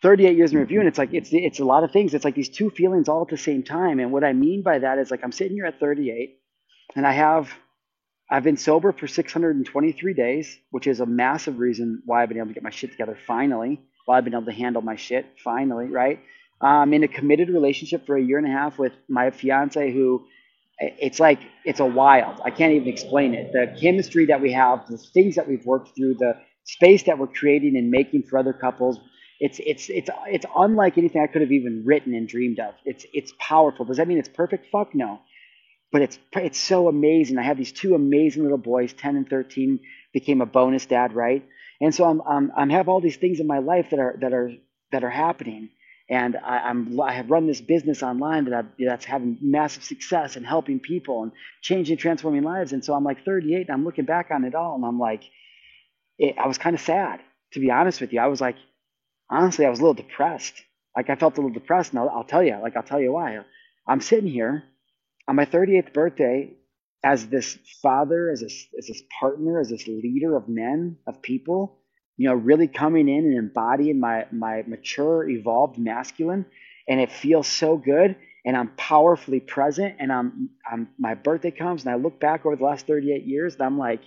38 0.00 0.36
years 0.36 0.52
in 0.52 0.58
review, 0.58 0.78
and 0.78 0.88
it's 0.88 0.98
like, 0.98 1.12
it's, 1.12 1.28
it's 1.32 1.60
a 1.60 1.64
lot 1.64 1.84
of 1.84 1.92
things. 1.92 2.14
It's 2.14 2.24
like 2.24 2.34
these 2.34 2.48
two 2.48 2.70
feelings 2.70 3.08
all 3.08 3.22
at 3.22 3.28
the 3.28 3.36
same 3.36 3.62
time. 3.62 4.00
And 4.00 4.10
what 4.10 4.24
I 4.24 4.32
mean 4.32 4.62
by 4.62 4.78
that 4.78 4.98
is 4.98 5.10
like, 5.10 5.20
I'm 5.22 5.32
sitting 5.32 5.54
here 5.54 5.66
at 5.66 5.80
38 5.80 6.38
and 6.96 7.06
I 7.06 7.12
have, 7.12 7.50
I've 8.30 8.42
been 8.44 8.56
sober 8.56 8.92
for 8.92 9.06
623 9.06 10.14
days, 10.14 10.58
which 10.70 10.86
is 10.86 11.00
a 11.00 11.06
massive 11.06 11.58
reason 11.58 12.02
why 12.06 12.22
I've 12.22 12.30
been 12.30 12.38
able 12.38 12.48
to 12.48 12.54
get 12.54 12.62
my 12.62 12.70
shit 12.70 12.90
together 12.90 13.18
finally 13.26 13.82
well, 14.06 14.16
I've 14.16 14.24
been 14.24 14.34
able 14.34 14.46
to 14.46 14.52
handle 14.52 14.82
my 14.82 14.96
shit 14.96 15.26
finally, 15.42 15.86
right? 15.86 16.20
I'm 16.60 16.92
in 16.94 17.04
a 17.04 17.08
committed 17.08 17.48
relationship 17.48 18.06
for 18.06 18.16
a 18.16 18.22
year 18.22 18.38
and 18.38 18.46
a 18.46 18.50
half 18.50 18.78
with 18.78 18.92
my 19.08 19.30
fiance 19.30 19.92
who 19.92 20.24
it's 20.78 21.20
like 21.20 21.40
it's 21.64 21.80
a 21.80 21.86
wild. 21.86 22.40
I 22.44 22.50
can't 22.50 22.72
even 22.72 22.88
explain 22.88 23.34
it. 23.34 23.52
The 23.52 23.76
chemistry 23.80 24.26
that 24.26 24.40
we 24.40 24.52
have, 24.52 24.86
the 24.88 24.98
things 24.98 25.36
that 25.36 25.48
we've 25.48 25.64
worked 25.64 25.94
through, 25.96 26.14
the 26.14 26.34
space 26.64 27.04
that 27.04 27.18
we're 27.18 27.28
creating 27.28 27.76
and 27.76 27.90
making 27.90 28.24
for 28.24 28.38
other 28.38 28.52
couples, 28.52 28.98
it's 29.40 29.60
it's 29.60 29.88
it's 29.88 30.10
it's 30.26 30.46
unlike 30.56 30.98
anything 30.98 31.22
I 31.22 31.26
could 31.26 31.42
have 31.42 31.52
even 31.52 31.84
written 31.84 32.14
and 32.14 32.28
dreamed 32.28 32.58
of. 32.58 32.74
It's 32.84 33.06
it's 33.12 33.32
powerful. 33.38 33.84
Does 33.84 33.98
that 33.98 34.08
mean 34.08 34.18
it's 34.18 34.28
perfect? 34.28 34.66
Fuck 34.72 34.94
no. 34.94 35.20
But 35.92 36.02
it's 36.02 36.18
it's 36.32 36.58
so 36.58 36.88
amazing. 36.88 37.38
I 37.38 37.42
have 37.42 37.56
these 37.56 37.72
two 37.72 37.94
amazing 37.94 38.42
little 38.42 38.58
boys, 38.58 38.92
10 38.92 39.16
and 39.16 39.28
13, 39.28 39.78
became 40.14 40.40
a 40.40 40.46
bonus 40.46 40.86
dad, 40.86 41.14
right? 41.14 41.44
And 41.80 41.94
so 41.94 42.04
I'm, 42.04 42.22
I'm, 42.22 42.52
I'm 42.56 42.70
have 42.70 42.88
all 42.88 43.02
these 43.02 43.16
things 43.16 43.40
in 43.40 43.46
my 43.46 43.58
life 43.58 43.90
that 43.90 43.98
are, 43.98 44.16
that 44.20 44.32
are, 44.32 44.50
that 44.92 45.04
are 45.04 45.10
happening. 45.10 45.68
And 46.08 46.36
I, 46.36 46.58
I'm, 46.58 46.98
I 47.00 47.12
have 47.12 47.30
run 47.30 47.46
this 47.46 47.60
business 47.60 48.02
online 48.02 48.44
that 48.46 48.54
I've, 48.54 48.66
that's 48.78 49.04
having 49.04 49.38
massive 49.42 49.84
success 49.84 50.36
and 50.36 50.46
helping 50.46 50.80
people 50.80 51.24
and 51.24 51.32
changing, 51.60 51.98
transforming 51.98 52.42
lives. 52.42 52.72
And 52.72 52.82
so 52.82 52.94
I'm 52.94 53.04
like 53.04 53.24
38 53.24 53.68
and 53.68 53.70
I'm 53.70 53.84
looking 53.84 54.04
back 54.06 54.30
on 54.30 54.44
it 54.44 54.54
all 54.54 54.76
and 54.76 54.84
I'm 54.84 54.98
like, 54.98 55.24
it, 56.18 56.36
I 56.38 56.46
was 56.46 56.58
kind 56.58 56.74
of 56.74 56.80
sad, 56.80 57.20
to 57.52 57.60
be 57.60 57.70
honest 57.70 58.00
with 58.00 58.12
you. 58.12 58.20
I 58.20 58.28
was 58.28 58.40
like, 58.40 58.56
honestly, 59.30 59.66
I 59.66 59.70
was 59.70 59.80
a 59.80 59.82
little 59.82 59.94
depressed. 59.94 60.54
Like 60.96 61.10
I 61.10 61.16
felt 61.16 61.36
a 61.38 61.40
little 61.40 61.52
depressed, 61.52 61.90
and 61.92 61.98
I'll, 61.98 62.08
I'll 62.08 62.24
tell 62.24 62.42
you. 62.42 62.56
Like 62.62 62.76
I'll 62.76 62.82
tell 62.82 63.00
you 63.00 63.12
why. 63.12 63.40
I'm 63.86 64.00
sitting 64.00 64.30
here 64.30 64.62
on 65.26 65.36
my 65.36 65.44
38th 65.44 65.92
birthday, 65.92 66.52
as 67.04 67.26
this 67.26 67.58
father, 67.82 68.30
as 68.30 68.40
this, 68.40 68.66
as 68.78 68.86
this 68.86 69.02
partner, 69.20 69.60
as 69.60 69.68
this 69.68 69.86
leader 69.86 70.36
of 70.36 70.48
men, 70.48 70.96
of 71.06 71.20
people, 71.20 71.78
you 72.16 72.28
know, 72.28 72.34
really 72.34 72.66
coming 72.66 73.08
in 73.08 73.26
and 73.26 73.36
embodying 73.36 74.00
my, 74.00 74.24
my 74.32 74.62
mature, 74.66 75.28
evolved 75.28 75.78
masculine. 75.78 76.46
And 76.88 77.00
it 77.00 77.12
feels 77.12 77.46
so 77.46 77.76
good. 77.76 78.16
And 78.46 78.56
I'm 78.56 78.68
powerfully 78.76 79.40
present. 79.40 79.96
And 79.98 80.10
I'm, 80.10 80.50
I'm, 80.70 80.88
my 80.98 81.14
birthday 81.14 81.50
comes 81.50 81.84
and 81.84 81.92
I 81.92 81.96
look 81.96 82.18
back 82.18 82.46
over 82.46 82.56
the 82.56 82.64
last 82.64 82.86
38 82.86 83.24
years 83.24 83.54
and 83.54 83.62
I'm 83.62 83.78
like, 83.78 84.00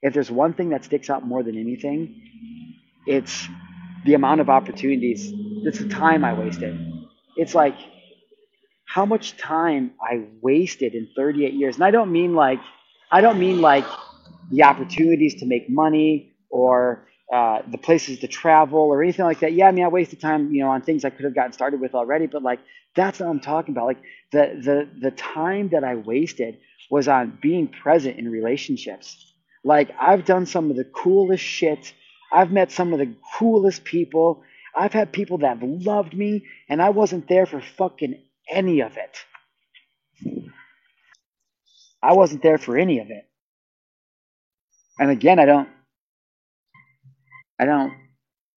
if 0.00 0.14
there's 0.14 0.30
one 0.30 0.52
thing 0.54 0.70
that 0.70 0.84
sticks 0.84 1.10
out 1.10 1.26
more 1.26 1.42
than 1.42 1.58
anything, 1.58 2.22
it's 3.04 3.48
the 4.04 4.14
amount 4.14 4.40
of 4.40 4.48
opportunities, 4.48 5.32
it's 5.64 5.80
the 5.80 5.88
time 5.88 6.24
I 6.24 6.34
wasted. 6.34 6.78
It's 7.36 7.54
like, 7.54 7.74
how 8.88 9.04
much 9.04 9.36
time 9.36 9.92
I 10.00 10.24
wasted 10.40 10.94
in 10.94 11.08
38 11.14 11.52
years. 11.52 11.74
And 11.74 11.84
I 11.84 11.90
don't 11.90 12.10
mean 12.10 12.34
like, 12.34 12.58
I 13.12 13.20
don't 13.20 13.38
mean 13.38 13.60
like 13.60 13.84
the 14.50 14.62
opportunities 14.62 15.34
to 15.40 15.46
make 15.46 15.68
money 15.68 16.34
or 16.48 17.06
uh, 17.30 17.58
the 17.70 17.76
places 17.76 18.20
to 18.20 18.26
travel 18.28 18.80
or 18.80 19.02
anything 19.02 19.26
like 19.26 19.40
that. 19.40 19.52
Yeah, 19.52 19.68
I 19.68 19.72
mean, 19.72 19.84
I 19.84 19.88
wasted 19.88 20.22
time, 20.22 20.54
you 20.54 20.62
know, 20.62 20.70
on 20.70 20.80
things 20.80 21.04
I 21.04 21.10
could 21.10 21.26
have 21.26 21.34
gotten 21.34 21.52
started 21.52 21.80
with 21.80 21.94
already, 21.94 22.26
but 22.26 22.42
like, 22.42 22.60
that's 22.96 23.20
what 23.20 23.28
I'm 23.28 23.40
talking 23.40 23.74
about. 23.74 23.84
Like 23.84 24.02
the, 24.32 24.58
the, 24.64 25.10
the 25.10 25.10
time 25.10 25.68
that 25.68 25.84
I 25.84 25.96
wasted 25.96 26.56
was 26.90 27.08
on 27.08 27.38
being 27.42 27.68
present 27.68 28.18
in 28.18 28.30
relationships. 28.30 29.34
Like 29.64 29.90
I've 30.00 30.24
done 30.24 30.46
some 30.46 30.70
of 30.70 30.76
the 30.76 30.84
coolest 30.84 31.44
shit. 31.44 31.92
I've 32.32 32.50
met 32.50 32.72
some 32.72 32.94
of 32.94 32.98
the 32.98 33.12
coolest 33.36 33.84
people. 33.84 34.42
I've 34.74 34.94
had 34.94 35.12
people 35.12 35.38
that 35.38 35.58
have 35.58 35.62
loved 35.62 36.14
me 36.14 36.46
and 36.70 36.80
I 36.80 36.88
wasn't 36.88 37.28
there 37.28 37.44
for 37.44 37.60
fucking 37.60 38.22
any 38.50 38.80
of 38.80 38.96
it. 38.96 39.16
I 42.02 42.12
wasn't 42.14 42.42
there 42.42 42.58
for 42.58 42.76
any 42.76 43.00
of 43.00 43.10
it. 43.10 43.28
And 44.98 45.10
again, 45.10 45.38
I 45.38 45.46
don't, 45.46 45.68
I 47.60 47.64
don't, 47.64 47.92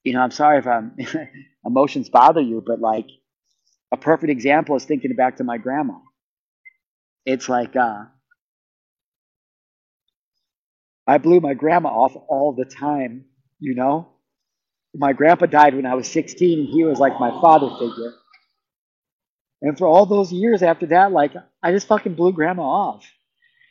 you 0.03 0.13
know, 0.13 0.21
I'm 0.21 0.31
sorry 0.31 0.59
if 0.59 0.67
I'm, 0.67 0.95
emotions 1.65 2.09
bother 2.09 2.41
you, 2.41 2.63
but 2.65 2.79
like 2.79 3.07
a 3.91 3.97
perfect 3.97 4.31
example 4.31 4.75
is 4.75 4.85
thinking 4.85 5.15
back 5.15 5.37
to 5.37 5.43
my 5.43 5.57
grandma. 5.57 5.95
It's 7.25 7.49
like, 7.49 7.75
uh, 7.75 8.05
I 11.07 11.17
blew 11.17 11.39
my 11.39 11.53
grandma 11.53 11.89
off 11.89 12.15
all 12.29 12.53
the 12.53 12.65
time, 12.65 13.25
you 13.59 13.75
know? 13.75 14.09
My 14.95 15.13
grandpa 15.13 15.45
died 15.45 15.75
when 15.75 15.85
I 15.85 15.95
was 15.95 16.07
16 16.07 16.59
and 16.59 16.67
he 16.67 16.83
was 16.83 16.99
like 16.99 17.19
my 17.19 17.29
father 17.41 17.69
figure. 17.79 18.13
And 19.61 19.77
for 19.77 19.87
all 19.87 20.05
those 20.05 20.31
years 20.31 20.63
after 20.63 20.87
that, 20.87 21.11
like, 21.11 21.33
I 21.61 21.71
just 21.71 21.87
fucking 21.87 22.15
blew 22.15 22.33
grandma 22.33 22.63
off. 22.63 23.05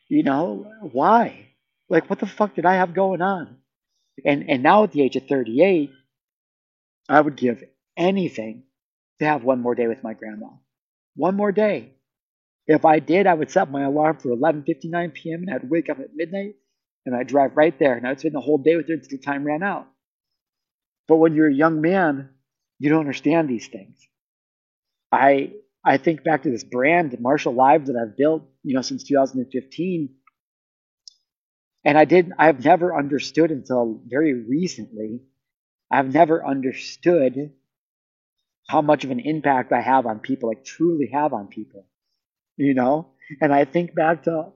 You 0.09 0.23
know, 0.23 0.70
why? 0.92 1.49
Like, 1.88 2.09
what 2.09 2.20
the 2.20 2.26
fuck 2.26 2.54
did 2.54 2.66
I 2.66 2.75
have 2.75 2.94
going 2.94 3.23
on? 3.23 3.56
And, 4.25 4.49
and 4.49 4.62
now 4.62 4.85
at 4.85 4.92
the 4.92 5.02
age 5.02 5.16
of 5.16 5.26
38, 5.26 5.90
I 7.09 7.20
would 7.20 7.37
give 7.37 7.64
anything 7.97 8.64
to 9.18 9.25
have 9.25 9.42
one 9.44 9.61
more 9.61 9.75
day 9.75 9.88
with 9.88 10.02
my 10.02 10.14
grandma. 10.14 10.49
One 11.16 11.37
more 11.37 11.52
day. 11.52 11.94
If 12.66 12.85
I 12.85 13.00
did, 13.00 13.26
I 13.26 13.35
would 13.35 13.50
set 13.50 13.70
my 13.70 13.82
alarm 13.82 14.18
for 14.18 14.28
11:59 14.28 15.12
p.m. 15.12 15.42
and 15.42 15.50
I'd 15.52 15.68
wake 15.68 15.90
up 15.90 15.99
at 15.99 16.14
midnight 16.14 16.54
and 17.04 17.16
I'd 17.16 17.26
drive 17.26 17.56
right 17.56 17.76
there 17.78 17.94
and 17.97 18.06
I'd 18.06 18.20
spend 18.20 18.35
the 18.35 18.40
whole 18.40 18.59
day 18.59 18.76
with 18.76 18.87
her 18.88 18.94
until 18.94 19.11
the 19.11 19.18
time 19.18 19.44
ran 19.44 19.62
out. 19.64 19.88
But 21.09 21.16
when 21.16 21.35
you're 21.35 21.49
a 21.49 21.54
young 21.54 21.80
man, 21.80 22.30
you 22.78 22.88
don't 22.88 23.00
understand 23.00 23.49
these 23.49 23.66
things. 23.66 23.99
I 25.11 25.52
I 25.85 25.97
think 25.97 26.25
back 26.25 26.43
to 26.43 26.51
this 26.51 26.65
brand, 26.65 27.19
Marshal 27.21 27.55
Live, 27.55 27.87
that 27.87 27.97
I've 27.97 28.17
built, 28.17 28.43
you 28.63 28.75
know, 28.75 28.83
since 28.83 29.05
2015. 29.05 30.11
And 31.85 31.97
I 31.97 32.05
did, 32.05 32.33
I've 32.39 32.63
never 32.65 32.97
understood 32.97 33.51
until 33.51 34.03
very 34.07 34.35
recently, 34.35 35.23
I've 35.91 36.13
never 36.13 36.47
understood 36.47 37.53
how 38.69 38.83
much 38.83 39.05
of 39.05 39.11
an 39.11 39.21
impact 39.21 39.73
I 39.73 39.81
have 39.81 40.07
on 40.07 40.21
people, 40.21 40.51
like 40.51 40.65
truly 40.65 41.11
have 41.13 41.33
on 41.33 41.49
people, 41.49 41.87
you 42.57 42.75
know? 42.75 43.09
And 43.41 43.53
I 43.53 43.65
think 43.65 43.95
back 43.95 44.25
to 44.25 44.53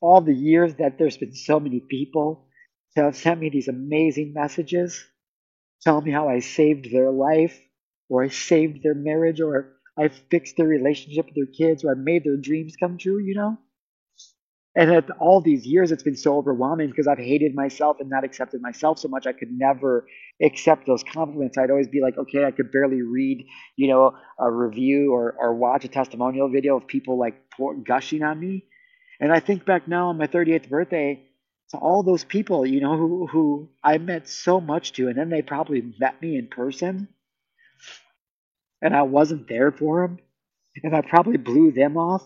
all 0.00 0.20
the 0.20 0.34
years 0.34 0.74
that 0.74 0.98
there's 0.98 1.16
been 1.16 1.34
so 1.34 1.58
many 1.58 1.80
people 1.80 2.46
that 2.94 3.04
have 3.04 3.16
sent 3.16 3.40
me 3.40 3.48
these 3.48 3.68
amazing 3.68 4.34
messages, 4.34 5.02
telling 5.80 6.04
me 6.04 6.10
how 6.12 6.28
I 6.28 6.40
saved 6.40 6.92
their 6.92 7.10
life, 7.10 7.58
or 8.08 8.22
I 8.22 8.28
saved 8.28 8.82
their 8.82 8.94
marriage, 8.94 9.40
or 9.40 9.72
I 9.98 10.08
fixed 10.08 10.56
their 10.56 10.66
relationship 10.66 11.26
with 11.26 11.34
their 11.34 11.46
kids 11.46 11.84
or 11.84 11.90
I 11.90 11.94
made 11.94 12.24
their 12.24 12.36
dreams 12.36 12.76
come 12.76 12.98
true, 12.98 13.18
you 13.18 13.34
know? 13.34 13.58
And 14.74 14.90
at 14.90 15.10
all 15.20 15.42
these 15.42 15.66
years, 15.66 15.92
it's 15.92 16.02
been 16.02 16.16
so 16.16 16.38
overwhelming 16.38 16.88
because 16.88 17.06
I've 17.06 17.18
hated 17.18 17.54
myself 17.54 17.98
and 18.00 18.08
not 18.08 18.24
accepted 18.24 18.62
myself 18.62 18.98
so 18.98 19.08
much. 19.08 19.26
I 19.26 19.32
could 19.34 19.50
never 19.50 20.06
accept 20.42 20.86
those 20.86 21.04
compliments. 21.04 21.58
I'd 21.58 21.70
always 21.70 21.88
be 21.88 22.00
like, 22.00 22.16
okay, 22.16 22.46
I 22.46 22.52
could 22.52 22.72
barely 22.72 23.02
read, 23.02 23.44
you 23.76 23.88
know, 23.88 24.16
a 24.38 24.50
review 24.50 25.12
or, 25.12 25.36
or 25.38 25.54
watch 25.54 25.84
a 25.84 25.88
testimonial 25.88 26.48
video 26.48 26.78
of 26.78 26.86
people 26.86 27.18
like 27.18 27.34
pour, 27.54 27.74
gushing 27.74 28.22
on 28.22 28.40
me. 28.40 28.64
And 29.20 29.30
I 29.30 29.40
think 29.40 29.66
back 29.66 29.86
now 29.86 30.08
on 30.08 30.16
my 30.16 30.26
38th 30.26 30.70
birthday 30.70 31.22
to 31.70 31.76
all 31.76 32.02
those 32.02 32.24
people, 32.24 32.64
you 32.64 32.80
know, 32.80 32.96
who, 32.96 33.26
who 33.26 33.68
I 33.84 33.98
meant 33.98 34.26
so 34.26 34.58
much 34.58 34.94
to. 34.94 35.08
And 35.08 35.18
then 35.18 35.28
they 35.28 35.42
probably 35.42 35.82
met 36.00 36.20
me 36.22 36.38
in 36.38 36.48
person 36.48 37.08
and 38.82 38.94
I 38.94 39.02
wasn't 39.02 39.48
there 39.48 39.70
for 39.70 40.06
them. 40.06 40.18
And 40.82 40.94
I 40.94 41.00
probably 41.02 41.38
blew 41.38 41.70
them 41.72 41.96
off. 41.96 42.24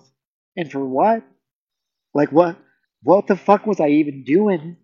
And 0.57 0.73
for 0.73 0.85
what? 0.85 1.23
Like 2.15 2.33
what 2.33 2.57
what 3.03 3.27
the 3.27 3.37
fuck 3.37 3.67
was 3.67 3.79
I 3.79 3.89
even 3.89 4.25
doing? 4.25 4.77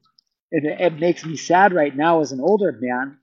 And 0.52 0.66
it, 0.66 0.80
it 0.80 1.00
makes 1.00 1.24
me 1.24 1.36
sad 1.36 1.72
right 1.72 1.96
now 1.96 2.20
as 2.20 2.30
an 2.30 2.40
older 2.40 2.78
man 2.78 3.18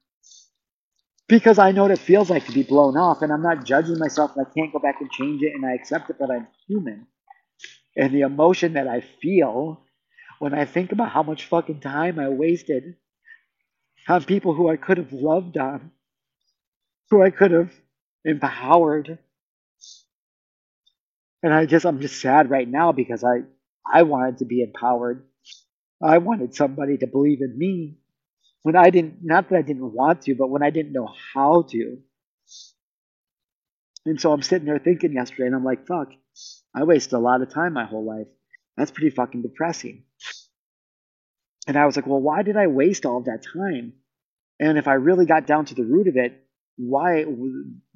because 1.27 1.59
I 1.59 1.71
know 1.71 1.83
what 1.83 1.91
it 1.91 1.99
feels 1.99 2.29
like 2.29 2.47
to 2.47 2.51
be 2.51 2.63
blown 2.63 2.97
off 2.97 3.21
and 3.21 3.31
I'm 3.31 3.43
not 3.43 3.63
judging 3.65 3.99
myself 3.99 4.35
and 4.35 4.45
I 4.45 4.49
can't 4.51 4.73
go 4.73 4.79
back 4.79 4.99
and 4.99 5.11
change 5.11 5.43
it 5.43 5.53
and 5.53 5.63
I 5.63 5.73
accept 5.73 6.09
it, 6.09 6.17
but 6.19 6.31
I'm 6.31 6.47
human. 6.67 7.05
And 7.95 8.11
the 8.13 8.21
emotion 8.21 8.73
that 8.73 8.87
I 8.87 9.01
feel 9.21 9.85
when 10.39 10.53
I 10.53 10.65
think 10.65 10.91
about 10.91 11.11
how 11.11 11.21
much 11.21 11.45
fucking 11.45 11.81
time 11.81 12.17
I 12.17 12.29
wasted 12.29 12.95
on 14.07 14.23
people 14.23 14.55
who 14.55 14.69
I 14.69 14.77
could 14.77 14.97
have 14.97 15.13
loved 15.13 15.57
on, 15.57 15.91
who 17.11 17.21
I 17.21 17.29
could 17.29 17.51
have 17.51 17.71
empowered. 18.25 19.19
And 21.41 21.53
I 21.53 21.65
just, 21.65 21.85
I'm 21.85 22.01
just 22.01 22.21
sad 22.21 22.49
right 22.49 22.67
now 22.67 22.91
because 22.91 23.23
I, 23.23 23.43
I 23.91 24.03
wanted 24.03 24.39
to 24.39 24.45
be 24.45 24.61
empowered. 24.61 25.25
I 26.01 26.17
wanted 26.17 26.55
somebody 26.55 26.97
to 26.97 27.07
believe 27.07 27.41
in 27.41 27.57
me 27.57 27.97
when 28.63 28.75
I 28.75 28.89
didn't, 28.89 29.19
not 29.21 29.49
that 29.49 29.57
I 29.57 29.61
didn't 29.61 29.93
want 29.93 30.23
to, 30.23 30.35
but 30.35 30.49
when 30.49 30.63
I 30.63 30.69
didn't 30.69 30.93
know 30.93 31.09
how 31.33 31.63
to. 31.69 31.97
And 34.05 34.19
so 34.19 34.31
I'm 34.31 34.41
sitting 34.41 34.65
there 34.65 34.79
thinking 34.79 35.13
yesterday, 35.13 35.47
and 35.47 35.55
I'm 35.55 35.63
like, 35.63 35.85
fuck, 35.87 36.09
I 36.73 36.83
wasted 36.83 37.13
a 37.13 37.19
lot 37.19 37.41
of 37.41 37.53
time 37.53 37.73
my 37.73 37.85
whole 37.85 38.05
life. 38.05 38.27
That's 38.77 38.91
pretty 38.91 39.09
fucking 39.09 39.41
depressing. 39.41 40.03
And 41.67 41.77
I 41.77 41.85
was 41.85 41.95
like, 41.95 42.07
well, 42.07 42.21
why 42.21 42.43
did 42.43 42.57
I 42.57 42.67
waste 42.67 43.05
all 43.05 43.17
of 43.17 43.25
that 43.25 43.45
time? 43.53 43.93
And 44.59 44.77
if 44.77 44.87
I 44.87 44.93
really 44.93 45.25
got 45.25 45.45
down 45.45 45.65
to 45.65 45.75
the 45.75 45.83
root 45.83 46.07
of 46.07 46.15
it, 46.15 46.45
why, 46.79 47.23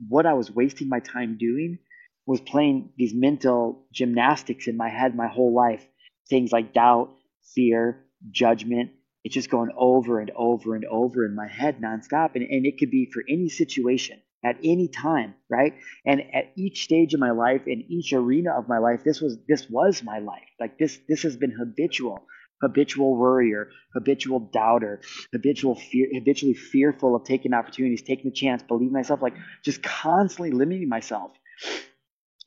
what 0.10 0.26
I 0.26 0.34
was 0.34 0.52
wasting 0.52 0.90
my 0.90 1.00
time 1.00 1.38
doing 1.40 1.80
was 2.26 2.42
playing 2.42 2.90
these 2.98 3.14
mental 3.14 3.86
gymnastics 3.94 4.68
in 4.68 4.76
my 4.76 4.90
head 4.90 5.16
my 5.16 5.28
whole 5.28 5.54
life. 5.54 5.86
Things 6.30 6.52
like 6.52 6.74
doubt, 6.74 7.12
fear, 7.56 8.04
judgment. 8.30 8.92
It's 9.24 9.34
just 9.34 9.50
going 9.50 9.72
over 9.78 10.20
and 10.20 10.32
over 10.36 10.76
and 10.76 10.84
over 10.84 11.26
in 11.26 11.34
my 11.34 11.48
head 11.48 11.80
nonstop. 11.82 12.36
And, 12.36 12.44
and 12.44 12.66
it 12.66 12.78
could 12.78 12.92
be 12.92 13.10
for 13.14 13.24
any 13.28 13.48
situation 13.48 14.20
at 14.44 14.58
any 14.66 14.90
time, 14.90 15.36
right? 15.50 15.76
And 16.06 16.22
at 16.34 16.52
each 16.58 16.84
stage 16.84 17.14
of 17.14 17.22
my 17.22 17.32
life, 17.32 17.62
in 17.68 17.86
each 17.88 18.12
arena 18.12 18.52
of 18.52 18.68
my 18.68 18.80
life, 18.80 19.02
this 19.06 19.22
was 19.22 19.38
this 19.48 19.70
was 19.70 20.04
my 20.04 20.20
life. 20.20 20.50
Like 20.60 20.78
this, 20.78 21.00
this 21.08 21.24
has 21.24 21.38
been 21.38 21.52
habitual 21.52 22.26
habitual 22.64 23.16
worrier, 23.16 23.70
habitual 23.94 24.40
doubter, 24.40 25.02
habitual 25.32 25.76
fear, 25.76 26.08
habitually 26.14 26.56
fearful 26.56 27.16
of 27.16 27.26
taking 27.26 27.54
opportunities, 27.54 28.02
taking 28.02 28.32
the 28.32 28.36
chance, 28.36 28.64
believing 28.64 28.94
myself, 28.94 29.22
like 29.22 29.36
just 29.64 29.84
constantly 29.84 30.52
limiting 30.52 30.90
myself. 30.90 31.32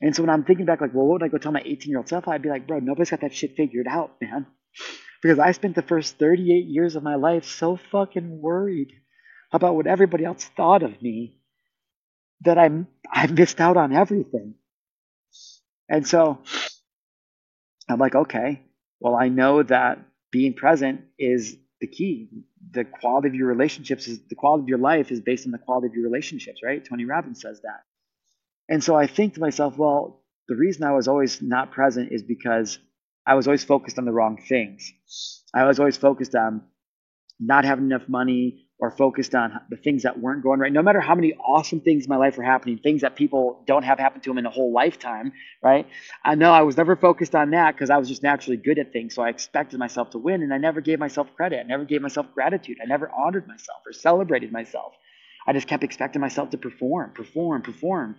And 0.01 0.15
so 0.15 0.23
when 0.23 0.29
I'm 0.29 0.43
thinking 0.43 0.65
back, 0.65 0.81
like, 0.81 0.93
well, 0.93 1.05
what 1.05 1.21
would 1.21 1.23
I 1.23 1.29
go 1.29 1.37
tell 1.37 1.51
my 1.51 1.63
18 1.65 1.89
year 1.89 1.99
old 1.99 2.09
self? 2.09 2.27
I'd 2.27 2.41
be 2.41 2.49
like, 2.49 2.67
bro, 2.67 2.79
nobody's 2.79 3.09
got 3.09 3.21
that 3.21 3.33
shit 3.33 3.55
figured 3.55 3.87
out, 3.89 4.11
man. 4.21 4.45
Because 5.21 5.39
I 5.39 5.51
spent 5.51 5.75
the 5.75 5.81
first 5.81 6.19
38 6.19 6.65
years 6.67 6.95
of 6.95 7.03
my 7.03 7.15
life 7.15 7.45
so 7.45 7.77
fucking 7.91 8.41
worried 8.41 8.91
about 9.51 9.75
what 9.75 9.87
everybody 9.87 10.25
else 10.25 10.43
thought 10.55 10.83
of 10.83 11.01
me 11.01 11.37
that 12.41 12.57
I 12.57 12.69
I 13.11 13.27
missed 13.27 13.59
out 13.59 13.77
on 13.77 13.93
everything. 13.93 14.55
And 15.89 16.07
so 16.07 16.39
I'm 17.89 17.99
like, 17.99 18.15
okay, 18.15 18.61
well, 18.99 19.15
I 19.15 19.29
know 19.29 19.63
that 19.63 19.99
being 20.31 20.53
present 20.53 21.01
is 21.19 21.55
the 21.81 21.87
key. 21.87 22.29
The 22.71 22.83
quality 22.83 23.27
of 23.29 23.35
your 23.35 23.47
relationships 23.47 24.07
is 24.07 24.19
the 24.27 24.35
quality 24.35 24.63
of 24.63 24.67
your 24.67 24.77
life 24.79 25.11
is 25.11 25.21
based 25.21 25.45
on 25.45 25.51
the 25.51 25.57
quality 25.57 25.87
of 25.87 25.93
your 25.93 26.03
relationships, 26.03 26.61
right? 26.63 26.83
Tony 26.83 27.05
Robbins 27.05 27.41
says 27.41 27.61
that. 27.61 27.83
And 28.69 28.83
so 28.83 28.95
I 28.95 29.07
think 29.07 29.35
to 29.35 29.39
myself, 29.39 29.77
well, 29.77 30.23
the 30.47 30.55
reason 30.55 30.83
I 30.83 30.91
was 30.91 31.07
always 31.07 31.41
not 31.41 31.71
present 31.71 32.11
is 32.11 32.23
because 32.23 32.79
I 33.25 33.35
was 33.35 33.47
always 33.47 33.63
focused 33.63 33.97
on 33.97 34.05
the 34.05 34.11
wrong 34.11 34.37
things. 34.47 34.91
I 35.53 35.65
was 35.65 35.79
always 35.79 35.97
focused 35.97 36.35
on 36.35 36.63
not 37.39 37.65
having 37.65 37.85
enough 37.85 38.07
money 38.09 38.66
or 38.79 38.91
focused 38.91 39.33
on 39.33 39.59
the 39.69 39.77
things 39.77 40.03
that 40.03 40.19
weren't 40.19 40.43
going 40.43 40.59
right. 40.59 40.71
No 40.71 40.83
matter 40.83 40.99
how 41.01 41.15
many 41.15 41.33
awesome 41.33 41.79
things 41.79 42.05
in 42.05 42.09
my 42.09 42.17
life 42.17 42.37
were 42.37 42.43
happening, 42.43 42.77
things 42.77 43.01
that 43.01 43.15
people 43.15 43.63
don't 43.65 43.83
have 43.83 43.97
happen 43.97 44.21
to 44.21 44.29
them 44.29 44.37
in 44.37 44.45
a 44.45 44.51
whole 44.51 44.71
lifetime, 44.71 45.31
right? 45.63 45.87
I 46.23 46.35
know 46.35 46.51
I 46.51 46.61
was 46.61 46.77
never 46.77 46.95
focused 46.95 47.33
on 47.33 47.51
that 47.51 47.73
because 47.73 47.89
I 47.89 47.97
was 47.97 48.07
just 48.07 48.21
naturally 48.21 48.57
good 48.57 48.77
at 48.77 48.93
things. 48.93 49.15
So 49.15 49.23
I 49.23 49.29
expected 49.29 49.79
myself 49.79 50.11
to 50.11 50.19
win 50.19 50.43
and 50.43 50.53
I 50.53 50.57
never 50.57 50.81
gave 50.81 50.99
myself 50.99 51.33
credit. 51.35 51.59
I 51.59 51.63
never 51.63 51.85
gave 51.85 52.01
myself 52.01 52.27
gratitude. 52.35 52.77
I 52.81 52.85
never 52.85 53.09
honored 53.09 53.47
myself 53.47 53.81
or 53.85 53.93
celebrated 53.93 54.51
myself. 54.51 54.93
I 55.47 55.53
just 55.53 55.67
kept 55.67 55.83
expecting 55.83 56.21
myself 56.21 56.51
to 56.51 56.57
perform, 56.57 57.13
perform, 57.13 57.63
perform. 57.63 58.17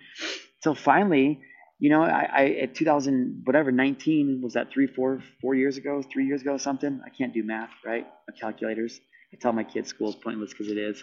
So 0.61 0.75
finally, 0.75 1.41
you 1.79 1.91
know, 1.91 2.03
I, 2.03 2.29
I 2.33 2.45
at 2.63 2.75
2000 2.75 3.43
whatever 3.45 3.71
19 3.71 4.41
was 4.43 4.55
that 4.55 4.71
three, 4.71 4.87
four, 4.87 5.23
four 5.41 5.55
years 5.55 5.77
ago, 5.77 6.03
three 6.03 6.27
years 6.27 6.43
ago, 6.43 6.57
something. 6.59 7.01
I 7.05 7.11
can't 7.11 7.33
do 7.33 7.43
math, 7.43 7.71
right? 7.85 8.07
Calculators. 8.41 9.01
I 9.33 9.37
tell 9.37 9.53
my 9.53 9.65
kids 9.65 9.89
school 9.89 10.11
is 10.11 10.17
pointless 10.17 10.53
because 10.53 10.69
it 10.71 10.79
is. 10.79 11.03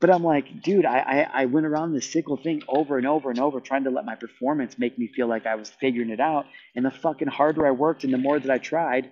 But 0.00 0.10
I'm 0.10 0.24
like, 0.24 0.62
dude, 0.62 0.86
I, 0.86 0.98
I, 0.98 1.42
I 1.42 1.44
went 1.46 1.66
around 1.66 1.92
this 1.92 2.10
sickle 2.10 2.38
thing 2.38 2.62
over 2.68 2.96
and 2.96 3.06
over 3.06 3.30
and 3.30 3.38
over, 3.38 3.60
trying 3.60 3.84
to 3.84 3.90
let 3.90 4.06
my 4.06 4.14
performance 4.14 4.78
make 4.78 4.98
me 4.98 5.08
feel 5.08 5.26
like 5.26 5.46
I 5.46 5.56
was 5.56 5.68
figuring 5.68 6.10
it 6.10 6.20
out. 6.20 6.46
And 6.74 6.84
the 6.84 6.90
fucking 6.90 7.28
harder 7.28 7.66
I 7.66 7.70
worked 7.72 8.04
and 8.04 8.12
the 8.12 8.18
more 8.18 8.38
that 8.38 8.50
I 8.50 8.58
tried, 8.58 9.10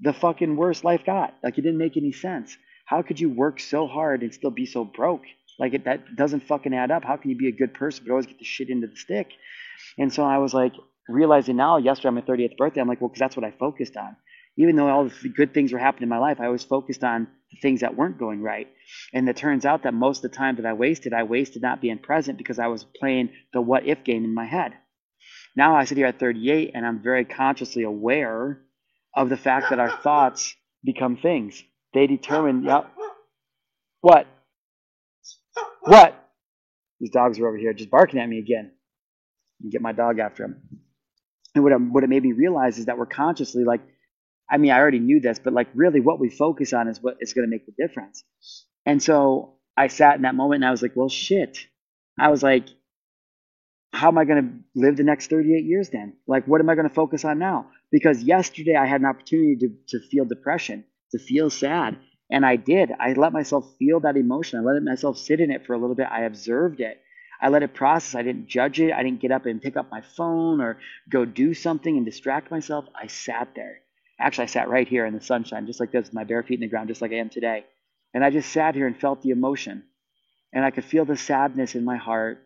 the 0.00 0.12
fucking 0.12 0.56
worse 0.56 0.82
life 0.82 1.04
got. 1.06 1.34
Like 1.42 1.56
it 1.56 1.62
didn't 1.62 1.78
make 1.78 1.96
any 1.96 2.12
sense. 2.12 2.56
How 2.84 3.02
could 3.02 3.18
you 3.20 3.30
work 3.30 3.60
so 3.60 3.86
hard 3.86 4.22
and 4.22 4.34
still 4.34 4.50
be 4.50 4.66
so 4.66 4.84
broke? 4.84 5.24
Like 5.58 5.74
it, 5.74 5.84
that 5.84 6.16
doesn't 6.16 6.44
fucking 6.44 6.74
add 6.74 6.90
up. 6.90 7.04
How 7.04 7.16
can 7.16 7.30
you 7.30 7.36
be 7.36 7.48
a 7.48 7.52
good 7.52 7.74
person 7.74 8.04
but 8.04 8.12
always 8.12 8.26
get 8.26 8.38
the 8.38 8.44
shit 8.44 8.70
into 8.70 8.86
the 8.86 8.96
stick? 8.96 9.28
And 9.98 10.12
so 10.12 10.24
I 10.24 10.38
was 10.38 10.54
like 10.54 10.72
realizing 11.08 11.56
now, 11.56 11.76
yesterday 11.76 12.08
on 12.08 12.14
my 12.14 12.20
30th 12.22 12.56
birthday, 12.56 12.80
I'm 12.80 12.88
like, 12.88 13.00
well, 13.00 13.08
because 13.08 13.20
that's 13.20 13.36
what 13.36 13.44
I 13.44 13.52
focused 13.52 13.96
on 13.96 14.16
even 14.56 14.76
though 14.76 14.88
all 14.88 15.10
the 15.22 15.28
good 15.28 15.52
things 15.52 15.72
were 15.72 15.78
happening 15.78 16.04
in 16.04 16.08
my 16.08 16.18
life, 16.18 16.40
I 16.40 16.48
was 16.48 16.62
focused 16.62 17.02
on 17.02 17.26
the 17.50 17.58
things 17.60 17.80
that 17.80 17.96
weren't 17.96 18.18
going 18.18 18.40
right. 18.40 18.68
And 19.12 19.28
it 19.28 19.36
turns 19.36 19.64
out 19.64 19.82
that 19.82 19.94
most 19.94 20.24
of 20.24 20.30
the 20.30 20.36
time 20.36 20.56
that 20.56 20.66
I 20.66 20.74
wasted, 20.74 21.12
I 21.12 21.24
wasted 21.24 21.62
not 21.62 21.80
being 21.80 21.98
present 21.98 22.38
because 22.38 22.58
I 22.58 22.68
was 22.68 22.84
playing 22.84 23.30
the 23.52 23.60
what 23.60 23.86
if 23.86 24.04
game 24.04 24.24
in 24.24 24.34
my 24.34 24.46
head. 24.46 24.72
Now 25.56 25.76
I 25.76 25.84
sit 25.84 25.96
here 25.96 26.06
at 26.06 26.20
38 26.20 26.72
and 26.74 26.86
I'm 26.86 27.02
very 27.02 27.24
consciously 27.24 27.82
aware 27.82 28.60
of 29.14 29.28
the 29.28 29.36
fact 29.36 29.70
that 29.70 29.78
our 29.78 29.90
thoughts 29.90 30.54
become 30.84 31.16
things. 31.16 31.62
They 31.92 32.06
determine, 32.06 32.64
yep. 32.64 32.90
What? 34.00 34.26
What? 35.84 36.18
These 37.00 37.10
dogs 37.10 37.38
are 37.38 37.46
over 37.46 37.56
here 37.56 37.72
just 37.72 37.90
barking 37.90 38.20
at 38.20 38.28
me 38.28 38.38
again. 38.38 38.72
And 39.62 39.72
Get 39.72 39.82
my 39.82 39.92
dog 39.92 40.18
after 40.18 40.44
him. 40.44 40.62
And 41.54 41.62
what 41.62 41.72
it, 41.72 41.80
what 41.80 42.04
it 42.04 42.08
made 42.08 42.22
me 42.22 42.32
realize 42.32 42.78
is 42.78 42.86
that 42.86 42.98
we're 42.98 43.06
consciously 43.06 43.64
like, 43.64 43.80
I 44.50 44.58
mean, 44.58 44.72
I 44.72 44.78
already 44.78 44.98
knew 44.98 45.20
this, 45.20 45.38
but 45.38 45.52
like 45.52 45.68
really 45.74 46.00
what 46.00 46.18
we 46.18 46.30
focus 46.30 46.72
on 46.72 46.88
is 46.88 47.00
what 47.00 47.16
is 47.20 47.32
going 47.32 47.46
to 47.46 47.50
make 47.50 47.66
the 47.66 47.72
difference. 47.78 48.24
And 48.84 49.02
so 49.02 49.54
I 49.76 49.88
sat 49.88 50.16
in 50.16 50.22
that 50.22 50.34
moment 50.34 50.62
and 50.62 50.68
I 50.68 50.70
was 50.70 50.82
like, 50.82 50.92
well, 50.94 51.08
shit. 51.08 51.58
I 52.18 52.30
was 52.30 52.42
like, 52.42 52.68
how 53.92 54.08
am 54.08 54.18
I 54.18 54.24
going 54.24 54.42
to 54.42 54.80
live 54.80 54.96
the 54.96 55.04
next 55.04 55.30
38 55.30 55.64
years 55.64 55.90
then? 55.90 56.14
Like, 56.26 56.46
what 56.46 56.60
am 56.60 56.68
I 56.68 56.74
going 56.74 56.88
to 56.88 56.94
focus 56.94 57.24
on 57.24 57.38
now? 57.38 57.70
Because 57.90 58.22
yesterday 58.22 58.74
I 58.74 58.86
had 58.86 59.00
an 59.00 59.06
opportunity 59.06 59.56
to, 59.56 59.68
to 59.88 60.08
feel 60.08 60.24
depression, 60.24 60.84
to 61.12 61.18
feel 61.18 61.48
sad. 61.48 61.96
And 62.30 62.44
I 62.44 62.56
did. 62.56 62.90
I 62.98 63.12
let 63.12 63.32
myself 63.32 63.66
feel 63.78 64.00
that 64.00 64.16
emotion. 64.16 64.58
I 64.58 64.62
let 64.62 64.82
myself 64.82 65.18
sit 65.18 65.40
in 65.40 65.50
it 65.50 65.66
for 65.66 65.74
a 65.74 65.78
little 65.78 65.94
bit. 65.94 66.08
I 66.10 66.22
observed 66.22 66.80
it. 66.80 67.00
I 67.40 67.48
let 67.48 67.62
it 67.62 67.74
process. 67.74 68.14
I 68.14 68.22
didn't 68.22 68.48
judge 68.48 68.80
it. 68.80 68.92
I 68.92 69.02
didn't 69.02 69.20
get 69.20 69.32
up 69.32 69.46
and 69.46 69.60
pick 69.60 69.76
up 69.76 69.90
my 69.90 70.00
phone 70.00 70.60
or 70.60 70.78
go 71.10 71.24
do 71.24 71.52
something 71.52 71.96
and 71.96 72.06
distract 72.06 72.50
myself. 72.50 72.86
I 72.94 73.08
sat 73.08 73.54
there. 73.54 73.80
Actually, 74.18 74.44
I 74.44 74.46
sat 74.46 74.68
right 74.68 74.88
here 74.88 75.04
in 75.04 75.14
the 75.14 75.20
sunshine, 75.20 75.66
just 75.66 75.80
like 75.80 75.90
this, 75.90 76.06
with 76.06 76.14
my 76.14 76.24
bare 76.24 76.42
feet 76.42 76.54
in 76.54 76.60
the 76.60 76.68
ground, 76.68 76.88
just 76.88 77.02
like 77.02 77.12
I 77.12 77.16
am 77.16 77.28
today. 77.28 77.64
And 78.14 78.24
I 78.24 78.30
just 78.30 78.50
sat 78.50 78.74
here 78.74 78.86
and 78.86 78.98
felt 78.98 79.22
the 79.22 79.30
emotion. 79.30 79.82
And 80.52 80.64
I 80.64 80.70
could 80.70 80.84
feel 80.84 81.04
the 81.04 81.16
sadness 81.16 81.74
in 81.74 81.84
my 81.84 81.96
heart 81.96 82.38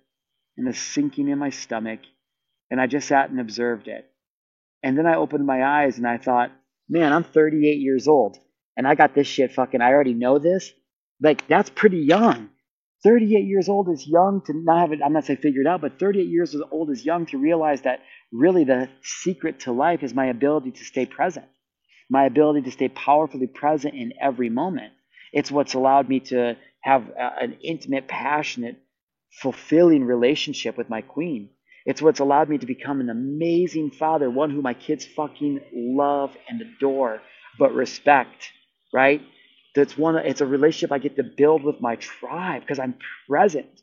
and 0.57 0.67
the 0.67 0.73
sinking 0.73 1.29
in 1.29 1.39
my 1.39 1.51
stomach. 1.51 2.01
And 2.71 2.81
I 2.81 2.87
just 2.87 3.07
sat 3.07 3.31
and 3.31 3.39
observed 3.39 3.87
it. 3.87 4.11
And 4.83 4.97
then 4.97 5.07
I 5.07 5.17
opened 5.17 5.47
my 5.47 5.65
eyes 5.65 5.99
and 5.99 6.07
I 6.07 6.17
thought, 6.17 6.51
man, 6.89 7.13
I'm 7.13 7.25
38 7.25 7.79
years 7.79 8.09
old. 8.09 8.39
And 8.79 8.89
I 8.89 8.95
got 8.95 9.15
this 9.15 9.27
shit 9.27 9.53
fucking, 9.53 9.83
I 9.83 9.93
already 9.93 10.15
know 10.15 10.39
this. 10.39 10.73
Like, 11.21 11.47
that's 11.47 11.69
pretty 11.69 11.99
young. 11.99 12.49
38 13.05 13.45
years 13.45 13.69
old 13.69 13.91
is 13.91 14.07
young 14.07 14.41
to 14.47 14.55
not 14.55 14.81
have 14.81 14.93
it, 14.93 15.01
I'm 15.05 15.13
not 15.13 15.27
saying 15.27 15.41
figured 15.41 15.67
out, 15.67 15.83
but 15.83 15.99
38 15.99 16.25
years 16.27 16.57
old 16.71 16.91
is 16.91 17.05
young 17.05 17.27
to 17.27 17.39
realize 17.39 17.83
that 17.83 18.01
really 18.33 18.65
the 18.65 18.89
secret 19.03 19.61
to 19.61 19.73
life 19.73 20.03
is 20.03 20.15
my 20.15 20.27
ability 20.27 20.71
to 20.73 20.85
stay 20.85 21.05
present 21.05 21.47
my 22.11 22.25
ability 22.25 22.63
to 22.63 22.71
stay 22.71 22.89
powerfully 22.89 23.47
present 23.47 23.95
in 23.95 24.15
every 24.21 24.49
moment. 24.49 24.93
It's 25.33 25.51
what's 25.51 25.75
allowed 25.75 26.09
me 26.09 26.21
to 26.21 26.57
have 26.81 27.09
a, 27.09 27.43
an 27.43 27.59
intimate, 27.63 28.09
passionate, 28.09 28.77
fulfilling 29.43 30.05
relationship 30.05 30.79
with 30.79 30.89
my 30.89 31.03
queen. 31.03 31.51
It's 31.85 32.03
what's 32.03 32.21
allowed 32.21 32.49
me 32.49 32.59
to 32.59 32.67
become 32.67 33.01
an 33.01 33.11
amazing 33.11 33.91
father, 33.93 34.31
one 34.31 34.51
who 34.51 34.63
my 34.63 34.75
kids 34.75 35.05
fucking 35.05 35.61
love 35.73 36.35
and 36.49 36.61
adore, 36.61 37.21
but 37.59 37.75
respect, 37.75 38.51
right? 38.93 39.23
That's 39.75 39.97
one, 39.97 40.17
it's 40.17 40.41
a 40.41 40.47
relationship 40.47 40.93
I 40.93 40.99
get 40.99 41.17
to 41.17 41.23
build 41.25 41.63
with 41.63 41.81
my 41.81 41.97
tribe 41.97 42.63
because 42.63 42.79
I'm 42.79 42.97
present, 43.29 43.83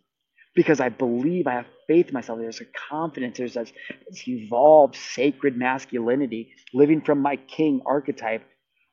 because 0.55 0.79
I 0.79 0.89
believe, 0.89 1.47
I 1.47 1.53
have 1.53 1.67
faith 1.87 2.07
in 2.07 2.13
myself. 2.13 2.39
There's 2.39 2.61
a 2.61 2.65
confidence, 2.89 3.37
there's 3.37 3.53
this, 3.53 3.71
this 4.09 4.27
evolved 4.27 4.95
sacred 4.95 5.57
masculinity 5.57 6.53
living 6.73 7.01
from 7.01 7.19
my 7.21 7.37
king 7.37 7.81
archetype 7.85 8.43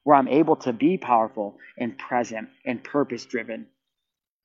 where 0.04 0.16
I'm 0.16 0.28
able 0.28 0.56
to 0.56 0.72
be 0.72 0.98
powerful 0.98 1.58
and 1.78 1.96
present 1.96 2.48
and 2.66 2.82
purpose 2.82 3.24
driven. 3.24 3.66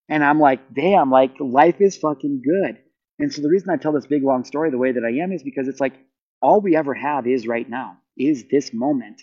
And 0.09 0.23
I'm 0.23 0.39
like, 0.39 0.73
damn, 0.73 1.11
like 1.11 1.33
life 1.39 1.81
is 1.81 1.97
fucking 1.97 2.41
good. 2.43 2.77
And 3.19 3.33
so 3.33 3.41
the 3.41 3.49
reason 3.49 3.69
I 3.71 3.77
tell 3.77 3.91
this 3.91 4.07
big 4.07 4.23
long 4.23 4.43
story 4.43 4.69
the 4.71 4.77
way 4.77 4.91
that 4.91 5.03
I 5.03 5.23
am 5.23 5.31
is 5.31 5.43
because 5.43 5.67
it's 5.67 5.79
like 5.81 5.93
all 6.41 6.61
we 6.61 6.75
ever 6.75 6.93
have 6.93 7.27
is 7.27 7.47
right 7.47 7.67
now, 7.67 7.97
is 8.17 8.45
this 8.49 8.73
moment. 8.73 9.21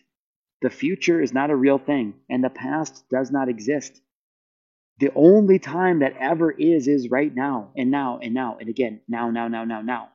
The 0.64 0.70
future 0.70 1.20
is 1.20 1.34
not 1.34 1.50
a 1.50 1.56
real 1.56 1.76
thing, 1.76 2.14
and 2.30 2.42
the 2.42 2.48
past 2.48 3.04
does 3.10 3.30
not 3.30 3.50
exist. 3.50 4.00
The 4.98 5.12
only 5.14 5.58
time 5.58 5.98
that 5.98 6.16
ever 6.18 6.50
is, 6.50 6.88
is 6.88 7.10
right 7.10 7.30
now, 7.34 7.72
and 7.76 7.90
now, 7.90 8.18
and 8.22 8.32
now, 8.32 8.56
and 8.58 8.70
again, 8.70 9.02
now, 9.06 9.28
now, 9.28 9.46
now, 9.46 9.66
now, 9.66 9.82
now. 9.82 10.08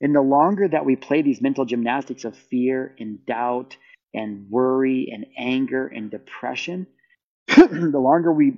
And 0.00 0.14
the 0.14 0.22
longer 0.22 0.66
that 0.66 0.86
we 0.86 0.96
play 0.96 1.20
these 1.20 1.42
mental 1.42 1.66
gymnastics 1.66 2.24
of 2.24 2.34
fear 2.34 2.96
and 2.98 3.26
doubt 3.26 3.76
and 4.14 4.48
worry 4.48 5.10
and 5.12 5.26
anger 5.36 5.86
and 5.86 6.10
depression, 6.10 6.86
the 7.46 8.00
longer 8.00 8.32
we 8.32 8.56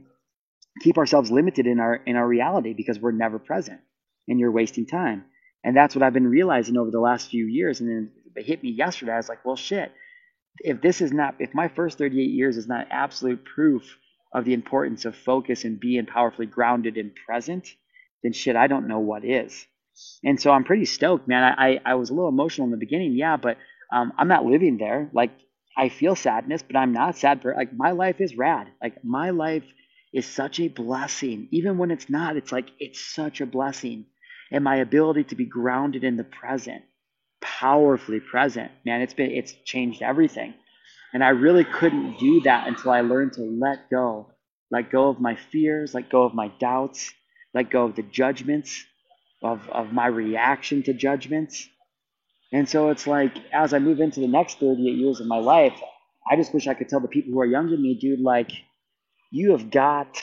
keep 0.82 0.98
ourselves 0.98 1.32
limited 1.32 1.66
in 1.66 1.80
our 1.80 1.96
in 1.96 2.14
our 2.14 2.28
reality 2.28 2.74
because 2.74 3.00
we're 3.00 3.10
never 3.10 3.40
present 3.40 3.80
and 4.28 4.38
you're 4.38 4.52
wasting 4.52 4.86
time. 4.86 5.24
And 5.64 5.76
that's 5.76 5.96
what 5.96 6.04
I've 6.04 6.12
been 6.12 6.28
realizing 6.28 6.76
over 6.76 6.92
the 6.92 7.00
last 7.00 7.28
few 7.28 7.44
years. 7.44 7.80
And 7.80 7.90
then 7.90 8.12
it 8.36 8.46
hit 8.46 8.62
me 8.62 8.70
yesterday. 8.70 9.14
I 9.14 9.16
was 9.16 9.28
like, 9.28 9.44
well, 9.44 9.56
shit, 9.56 9.90
if 10.60 10.80
this 10.80 11.00
is 11.00 11.12
not, 11.12 11.36
if 11.38 11.54
my 11.54 11.68
first 11.68 11.98
38 11.98 12.22
years 12.22 12.56
is 12.56 12.66
not 12.66 12.88
absolute 12.90 13.44
proof 13.44 13.96
of 14.32 14.44
the 14.44 14.54
importance 14.54 15.04
of 15.04 15.16
focus 15.16 15.64
and 15.64 15.80
being 15.80 16.06
powerfully 16.06 16.46
grounded 16.46 16.96
and 16.96 17.14
present, 17.26 17.68
then 18.22 18.32
shit, 18.32 18.56
I 18.56 18.66
don't 18.66 18.88
know 18.88 18.98
what 18.98 19.24
is. 19.24 19.66
And 20.24 20.40
so 20.40 20.50
I'm 20.50 20.64
pretty 20.64 20.84
stoked, 20.84 21.26
man. 21.26 21.42
I, 21.42 21.68
I, 21.68 21.80
I 21.84 21.94
was 21.94 22.10
a 22.10 22.14
little 22.14 22.28
emotional 22.28 22.66
in 22.66 22.70
the 22.70 22.76
beginning, 22.76 23.14
yeah, 23.14 23.36
but 23.36 23.56
um, 23.92 24.12
I'm 24.18 24.28
not 24.28 24.44
living 24.44 24.78
there. 24.78 25.10
Like, 25.12 25.30
I 25.76 25.88
feel 25.88 26.16
sadness, 26.16 26.62
but 26.62 26.76
I'm 26.76 26.92
not 26.92 27.16
sad 27.16 27.40
for 27.40 27.54
like 27.54 27.72
my 27.72 27.92
life 27.92 28.20
is 28.20 28.36
rad. 28.36 28.66
Like 28.82 29.04
my 29.04 29.30
life 29.30 29.64
is 30.12 30.26
such 30.26 30.58
a 30.58 30.66
blessing. 30.68 31.48
Even 31.52 31.78
when 31.78 31.92
it's 31.92 32.10
not, 32.10 32.36
it's 32.36 32.50
like 32.50 32.68
it's 32.80 33.00
such 33.00 33.40
a 33.40 33.46
blessing 33.46 34.06
and 34.50 34.64
my 34.64 34.76
ability 34.76 35.24
to 35.24 35.36
be 35.36 35.44
grounded 35.44 36.04
in 36.04 36.16
the 36.16 36.24
present, 36.24 36.82
powerfully 37.40 38.20
present, 38.20 38.70
man, 38.84 39.00
it's 39.00 39.14
been 39.14 39.30
it's 39.30 39.52
changed 39.64 40.02
everything. 40.02 40.54
And 41.12 41.24
I 41.24 41.30
really 41.30 41.64
couldn't 41.64 42.18
do 42.18 42.42
that 42.42 42.68
until 42.68 42.90
I 42.90 43.00
learned 43.00 43.34
to 43.34 43.42
let 43.42 43.90
go. 43.90 44.32
Let 44.70 44.90
go 44.90 45.08
of 45.08 45.20
my 45.20 45.36
fears, 45.36 45.94
let 45.94 46.10
go 46.10 46.24
of 46.24 46.34
my 46.34 46.48
doubts, 46.60 47.10
let 47.54 47.70
go 47.70 47.84
of 47.84 47.96
the 47.96 48.02
judgments, 48.02 48.84
of, 49.42 49.66
of 49.70 49.92
my 49.92 50.06
reaction 50.06 50.82
to 50.84 50.92
judgments. 50.92 51.66
And 52.52 52.68
so 52.68 52.90
it's 52.90 53.06
like 53.06 53.32
as 53.52 53.72
I 53.72 53.78
move 53.78 54.00
into 54.00 54.20
the 54.20 54.28
next 54.28 54.58
38 54.58 54.96
years 54.96 55.20
of 55.20 55.26
my 55.26 55.38
life, 55.38 55.80
I 56.30 56.36
just 56.36 56.52
wish 56.52 56.66
I 56.66 56.74
could 56.74 56.88
tell 56.88 57.00
the 57.00 57.08
people 57.08 57.32
who 57.32 57.40
are 57.40 57.46
younger 57.46 57.70
than 57.70 57.82
me, 57.82 57.98
dude, 57.98 58.20
like, 58.20 58.50
you 59.30 59.52
have 59.52 59.70
got 59.70 60.22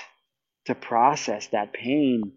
to 0.65 0.75
process 0.75 1.47
that 1.47 1.73
pain 1.73 2.33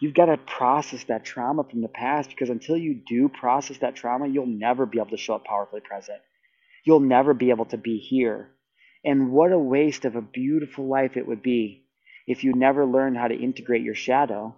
You've 0.00 0.14
got 0.14 0.26
to 0.26 0.36
process 0.36 1.04
that 1.04 1.24
trauma 1.24 1.64
from 1.64 1.80
the 1.80 1.88
past 1.88 2.30
because 2.30 2.50
until 2.50 2.76
you 2.76 3.00
do 3.06 3.28
process 3.28 3.78
that 3.78 3.96
trauma, 3.96 4.28
you'll 4.28 4.46
never 4.46 4.84
be 4.84 4.98
able 4.98 5.10
to 5.10 5.16
show 5.16 5.34
up 5.34 5.44
powerfully 5.44 5.80
present. 5.80 6.20
You'll 6.84 7.00
never 7.00 7.34
be 7.34 7.50
able 7.50 7.64
to 7.66 7.78
be 7.78 7.98
here. 7.98 8.50
And 9.04 9.32
what 9.32 9.52
a 9.52 9.58
waste 9.58 10.04
of 10.04 10.16
a 10.16 10.22
beautiful 10.22 10.86
life 10.86 11.16
it 11.16 11.26
would 11.26 11.42
be 11.42 11.86
if 12.26 12.44
you 12.44 12.52
never 12.54 12.84
learned 12.84 13.16
how 13.16 13.28
to 13.28 13.34
integrate 13.34 13.82
your 13.82 13.94
shadow 13.94 14.54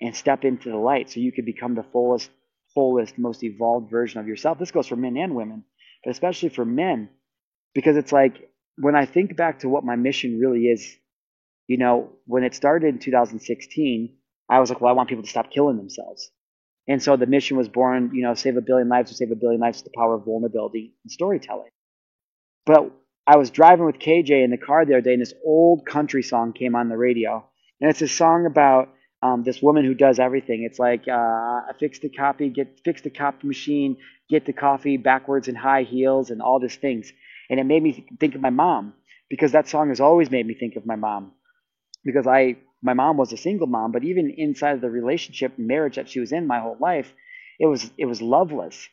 and 0.00 0.16
step 0.16 0.44
into 0.44 0.70
the 0.70 0.76
light 0.76 1.10
so 1.10 1.20
you 1.20 1.32
could 1.32 1.44
become 1.44 1.74
the 1.74 1.82
fullest, 1.82 2.30
fullest, 2.74 3.18
most 3.18 3.42
evolved 3.42 3.90
version 3.90 4.20
of 4.20 4.28
yourself. 4.28 4.58
This 4.58 4.70
goes 4.70 4.86
for 4.86 4.96
men 4.96 5.16
and 5.16 5.34
women, 5.34 5.64
but 6.04 6.12
especially 6.12 6.48
for 6.48 6.64
men, 6.64 7.10
because 7.74 7.96
it's 7.96 8.12
like 8.12 8.50
when 8.76 8.94
I 8.94 9.04
think 9.04 9.36
back 9.36 9.60
to 9.60 9.68
what 9.68 9.84
my 9.84 9.96
mission 9.96 10.38
really 10.38 10.66
is, 10.66 10.96
you 11.66 11.76
know, 11.76 12.12
when 12.26 12.44
it 12.44 12.54
started 12.54 12.88
in 12.88 12.98
2016, 12.98 14.16
I 14.50 14.58
was 14.58 14.68
like, 14.68 14.80
well, 14.80 14.90
I 14.92 14.96
want 14.96 15.08
people 15.08 15.24
to 15.24 15.30
stop 15.30 15.50
killing 15.50 15.76
themselves. 15.76 16.30
And 16.88 17.00
so 17.02 17.16
the 17.16 17.26
mission 17.26 17.56
was 17.56 17.68
born, 17.68 18.10
you 18.14 18.22
know, 18.22 18.34
save 18.34 18.56
a 18.56 18.60
billion 18.60 18.88
lives 18.88 19.10
to 19.10 19.16
save 19.16 19.30
a 19.30 19.36
billion 19.36 19.60
lives 19.60 19.78
with 19.78 19.92
the 19.92 19.96
power 19.96 20.14
of 20.14 20.24
vulnerability 20.24 20.94
and 21.04 21.12
storytelling. 21.12 21.70
But 22.66 22.90
I 23.26 23.36
was 23.36 23.50
driving 23.50 23.86
with 23.86 24.00
KJ 24.00 24.42
in 24.42 24.50
the 24.50 24.58
car 24.58 24.84
the 24.84 24.94
other 24.94 25.02
day, 25.02 25.12
and 25.12 25.22
this 25.22 25.34
old 25.44 25.86
country 25.86 26.22
song 26.22 26.52
came 26.52 26.74
on 26.74 26.88
the 26.88 26.96
radio. 26.96 27.44
And 27.80 27.90
it's 27.90 28.02
a 28.02 28.08
song 28.08 28.44
about 28.44 28.88
um, 29.22 29.44
this 29.44 29.62
woman 29.62 29.84
who 29.84 29.94
does 29.94 30.18
everything. 30.18 30.64
It's 30.64 30.78
like 30.78 31.06
uh, 31.06 31.60
fix 31.78 32.00
the 32.00 32.08
copy, 32.08 32.48
get 32.48 32.80
fix 32.84 33.02
the 33.02 33.10
copy 33.10 33.46
machine, 33.46 33.98
get 34.28 34.46
the 34.46 34.52
coffee 34.52 34.96
backwards 34.96 35.46
in 35.46 35.54
high 35.54 35.84
heels, 35.84 36.30
and 36.30 36.42
all 36.42 36.58
these 36.58 36.76
things. 36.76 37.12
And 37.48 37.60
it 37.60 37.64
made 37.64 37.82
me 37.82 38.06
think 38.18 38.34
of 38.34 38.40
my 38.40 38.50
mom 38.50 38.94
because 39.28 39.52
that 39.52 39.68
song 39.68 39.90
has 39.90 40.00
always 40.00 40.30
made 40.30 40.46
me 40.46 40.54
think 40.54 40.76
of 40.76 40.86
my 40.86 40.96
mom 40.96 41.32
because 42.04 42.26
I 42.26 42.56
my 42.82 42.94
mom 42.94 43.16
was 43.16 43.32
a 43.32 43.36
single 43.36 43.66
mom, 43.66 43.92
but 43.92 44.04
even 44.04 44.30
inside 44.36 44.74
of 44.74 44.80
the 44.80 44.90
relationship 44.90 45.58
marriage 45.58 45.96
that 45.96 46.08
she 46.08 46.20
was 46.20 46.32
in 46.32 46.46
my 46.46 46.60
whole 46.60 46.76
life, 46.80 47.12
it 47.58 47.66
was 47.66 47.90
it 47.98 48.06
was 48.06 48.22
loveless. 48.22 48.88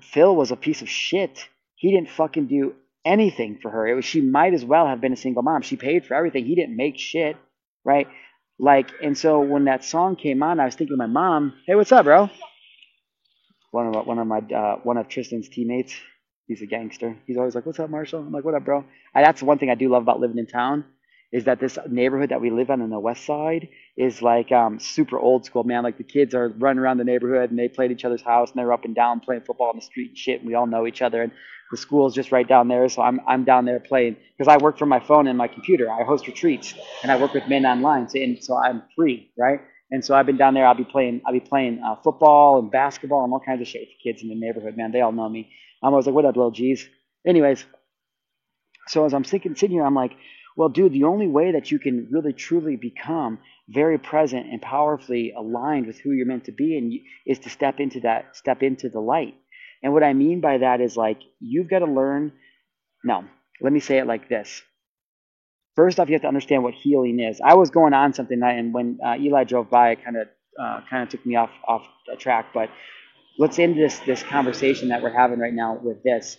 Phil 0.00 0.34
was 0.34 0.50
a 0.50 0.56
piece 0.56 0.82
of 0.82 0.88
shit. 0.88 1.46
He 1.76 1.92
didn't 1.92 2.10
fucking 2.10 2.46
do 2.46 2.74
anything 3.04 3.58
for 3.60 3.70
her. 3.70 3.86
It 3.86 3.94
was 3.94 4.04
she 4.04 4.20
might 4.20 4.54
as 4.54 4.64
well 4.64 4.86
have 4.86 5.00
been 5.00 5.12
a 5.12 5.16
single 5.16 5.42
mom. 5.42 5.62
She 5.62 5.76
paid 5.76 6.04
for 6.04 6.14
everything. 6.14 6.44
He 6.44 6.54
didn't 6.54 6.76
make 6.76 6.98
shit, 6.98 7.36
right? 7.84 8.08
Like, 8.58 8.90
and 9.02 9.16
so 9.16 9.40
when 9.40 9.66
that 9.66 9.84
song 9.84 10.16
came 10.16 10.42
on, 10.42 10.58
I 10.58 10.64
was 10.64 10.74
thinking 10.74 10.96
my 10.96 11.06
mom. 11.06 11.54
Hey, 11.66 11.76
what's 11.76 11.92
up, 11.92 12.04
bro? 12.04 12.28
One 13.70 13.94
of 13.94 14.06
one 14.06 14.18
of 14.18 14.26
my 14.26 14.38
uh, 14.38 14.76
one 14.82 14.96
of 14.96 15.08
Tristan's 15.08 15.48
teammates. 15.48 15.94
He's 16.46 16.62
a 16.62 16.66
gangster. 16.66 17.16
He's 17.26 17.36
always 17.36 17.54
like, 17.54 17.66
"What's 17.66 17.78
up, 17.78 17.90
Marshal?" 17.90 18.20
I'm 18.20 18.32
like, 18.32 18.44
"What 18.44 18.54
up, 18.54 18.64
bro?" 18.64 18.84
And 19.14 19.24
that's 19.24 19.42
one 19.42 19.58
thing 19.58 19.70
I 19.70 19.74
do 19.74 19.90
love 19.90 20.02
about 20.02 20.18
living 20.18 20.38
in 20.38 20.46
town 20.46 20.84
is 21.30 21.44
that 21.44 21.60
this 21.60 21.78
neighborhood 21.88 22.30
that 22.30 22.40
we 22.40 22.50
live 22.50 22.70
on 22.70 22.80
on 22.80 22.88
the 22.88 22.98
west 22.98 23.26
side 23.26 23.68
is 23.96 24.22
like 24.22 24.50
um, 24.50 24.78
super 24.78 25.18
old 25.18 25.44
school, 25.44 25.62
man. 25.62 25.84
Like 25.84 25.98
the 25.98 26.04
kids 26.04 26.34
are 26.34 26.48
running 26.48 26.78
around 26.78 26.96
the 26.96 27.04
neighborhood 27.04 27.50
and 27.50 27.58
they 27.58 27.68
play 27.68 27.84
at 27.84 27.90
each 27.90 28.04
other's 28.04 28.22
house 28.22 28.50
and 28.50 28.58
they're 28.58 28.72
up 28.72 28.84
and 28.84 28.94
down 28.94 29.20
playing 29.20 29.42
football 29.42 29.68
on 29.68 29.76
the 29.76 29.82
street 29.82 30.08
and 30.08 30.18
shit. 30.18 30.40
And 30.40 30.48
we 30.48 30.54
all 30.54 30.66
know 30.66 30.86
each 30.86 31.02
other. 31.02 31.22
And 31.22 31.32
the 31.70 31.76
school's 31.76 32.14
just 32.14 32.32
right 32.32 32.48
down 32.48 32.68
there. 32.68 32.88
So 32.88 33.02
I'm, 33.02 33.20
I'm 33.28 33.44
down 33.44 33.66
there 33.66 33.78
playing 33.78 34.16
because 34.36 34.48
I 34.48 34.56
work 34.56 34.78
from 34.78 34.88
my 34.88 35.00
phone 35.00 35.26
and 35.26 35.36
my 35.36 35.48
computer. 35.48 35.90
I 35.90 36.02
host 36.02 36.26
retreats 36.26 36.72
and 37.02 37.12
I 37.12 37.20
work 37.20 37.34
with 37.34 37.46
men 37.46 37.66
online. 37.66 38.08
So, 38.08 38.18
and 38.18 38.42
so 38.42 38.56
I'm 38.56 38.82
free, 38.96 39.30
right? 39.38 39.60
And 39.90 40.02
so 40.02 40.14
I've 40.14 40.26
been 40.26 40.38
down 40.38 40.54
there. 40.54 40.66
I'll 40.66 40.74
be 40.74 40.84
playing, 40.84 41.20
I'll 41.26 41.32
be 41.32 41.40
playing 41.40 41.82
uh, 41.84 41.96
football 41.96 42.58
and 42.58 42.70
basketball 42.70 43.24
and 43.24 43.32
all 43.32 43.40
kinds 43.40 43.60
of 43.60 43.68
shit 43.68 43.82
with 43.82 44.02
kids 44.02 44.22
in 44.22 44.30
the 44.30 44.34
neighborhood, 44.34 44.78
man. 44.78 44.92
They 44.92 45.02
all 45.02 45.12
know 45.12 45.28
me. 45.28 45.50
I'm 45.82 45.92
always 45.92 46.06
like, 46.06 46.14
what 46.14 46.24
up, 46.24 46.36
little 46.36 46.50
G's? 46.50 46.88
Anyways, 47.26 47.64
so 48.88 49.04
as 49.04 49.12
I'm 49.12 49.24
sitting, 49.24 49.54
sitting 49.54 49.76
here, 49.76 49.84
I'm 49.84 49.94
like, 49.94 50.12
well, 50.58 50.68
dude, 50.68 50.92
the 50.92 51.04
only 51.04 51.28
way 51.28 51.52
that 51.52 51.70
you 51.70 51.78
can 51.78 52.08
really 52.10 52.32
truly 52.32 52.74
become 52.74 53.38
very 53.68 53.96
present 53.96 54.48
and 54.50 54.60
powerfully 54.60 55.32
aligned 55.32 55.86
with 55.86 56.00
who 56.00 56.10
you're 56.10 56.26
meant 56.26 56.46
to 56.46 56.52
be 56.52 56.76
and 56.76 56.92
you, 56.92 57.00
is 57.24 57.38
to 57.38 57.48
step 57.48 57.78
into 57.78 58.00
that, 58.00 58.36
step 58.36 58.64
into 58.64 58.88
the 58.88 58.98
light. 58.98 59.36
And 59.84 59.92
what 59.92 60.02
I 60.02 60.14
mean 60.14 60.40
by 60.40 60.58
that 60.58 60.80
is 60.80 60.96
like 60.96 61.20
you've 61.38 61.70
got 61.70 61.78
to 61.78 61.86
learn. 61.86 62.32
No, 63.04 63.24
let 63.60 63.72
me 63.72 63.78
say 63.78 63.98
it 63.98 64.08
like 64.08 64.28
this. 64.28 64.60
First 65.76 66.00
off, 66.00 66.08
you 66.08 66.14
have 66.14 66.22
to 66.22 66.28
understand 66.28 66.64
what 66.64 66.74
healing 66.74 67.20
is. 67.20 67.40
I 67.40 67.54
was 67.54 67.70
going 67.70 67.94
on 67.94 68.12
something, 68.12 68.42
and 68.42 68.74
when 68.74 68.98
uh, 69.06 69.14
Eli 69.16 69.44
drove 69.44 69.70
by, 69.70 69.92
it 69.92 70.04
kind 70.04 70.16
of 70.16 70.26
uh, 70.60 70.80
kind 70.90 71.04
of 71.04 71.08
took 71.08 71.24
me 71.24 71.36
off 71.36 71.50
off 71.68 71.86
track. 72.18 72.46
But 72.52 72.68
let's 73.38 73.60
end 73.60 73.78
this 73.78 74.00
this 74.00 74.24
conversation 74.24 74.88
that 74.88 75.04
we're 75.04 75.16
having 75.16 75.38
right 75.38 75.54
now 75.54 75.78
with 75.80 76.02
this. 76.02 76.36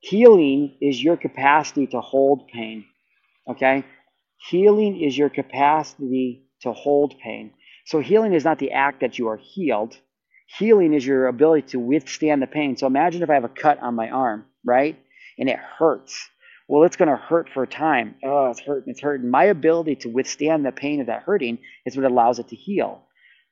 Healing 0.00 0.76
is 0.82 1.02
your 1.02 1.16
capacity 1.16 1.86
to 1.86 2.02
hold 2.02 2.48
pain. 2.48 2.84
Okay? 3.48 3.84
Healing 4.48 5.00
is 5.00 5.16
your 5.16 5.30
capacity 5.30 6.46
to 6.62 6.72
hold 6.72 7.18
pain. 7.18 7.52
So 7.86 8.00
healing 8.00 8.32
is 8.32 8.44
not 8.44 8.58
the 8.58 8.72
act 8.72 9.00
that 9.00 9.18
you 9.18 9.28
are 9.28 9.36
healed. 9.36 9.96
Healing 10.58 10.92
is 10.94 11.06
your 11.06 11.26
ability 11.26 11.68
to 11.68 11.78
withstand 11.78 12.42
the 12.42 12.46
pain. 12.46 12.76
So 12.76 12.86
imagine 12.86 13.22
if 13.22 13.30
I 13.30 13.34
have 13.34 13.44
a 13.44 13.48
cut 13.48 13.80
on 13.80 13.94
my 13.94 14.10
arm, 14.10 14.46
right? 14.64 14.98
And 15.38 15.48
it 15.48 15.58
hurts. 15.58 16.28
Well, 16.68 16.84
it's 16.84 16.96
going 16.96 17.08
to 17.08 17.16
hurt 17.16 17.48
for 17.52 17.62
a 17.62 17.68
time. 17.68 18.16
Oh, 18.24 18.50
it's 18.50 18.60
hurting, 18.60 18.90
it's 18.90 19.00
hurting. 19.00 19.30
My 19.30 19.44
ability 19.44 19.96
to 19.96 20.08
withstand 20.08 20.64
the 20.64 20.72
pain 20.72 21.00
of 21.00 21.06
that 21.06 21.22
hurting 21.22 21.58
is 21.84 21.96
what 21.96 22.10
allows 22.10 22.38
it 22.40 22.48
to 22.48 22.56
heal. 22.56 23.02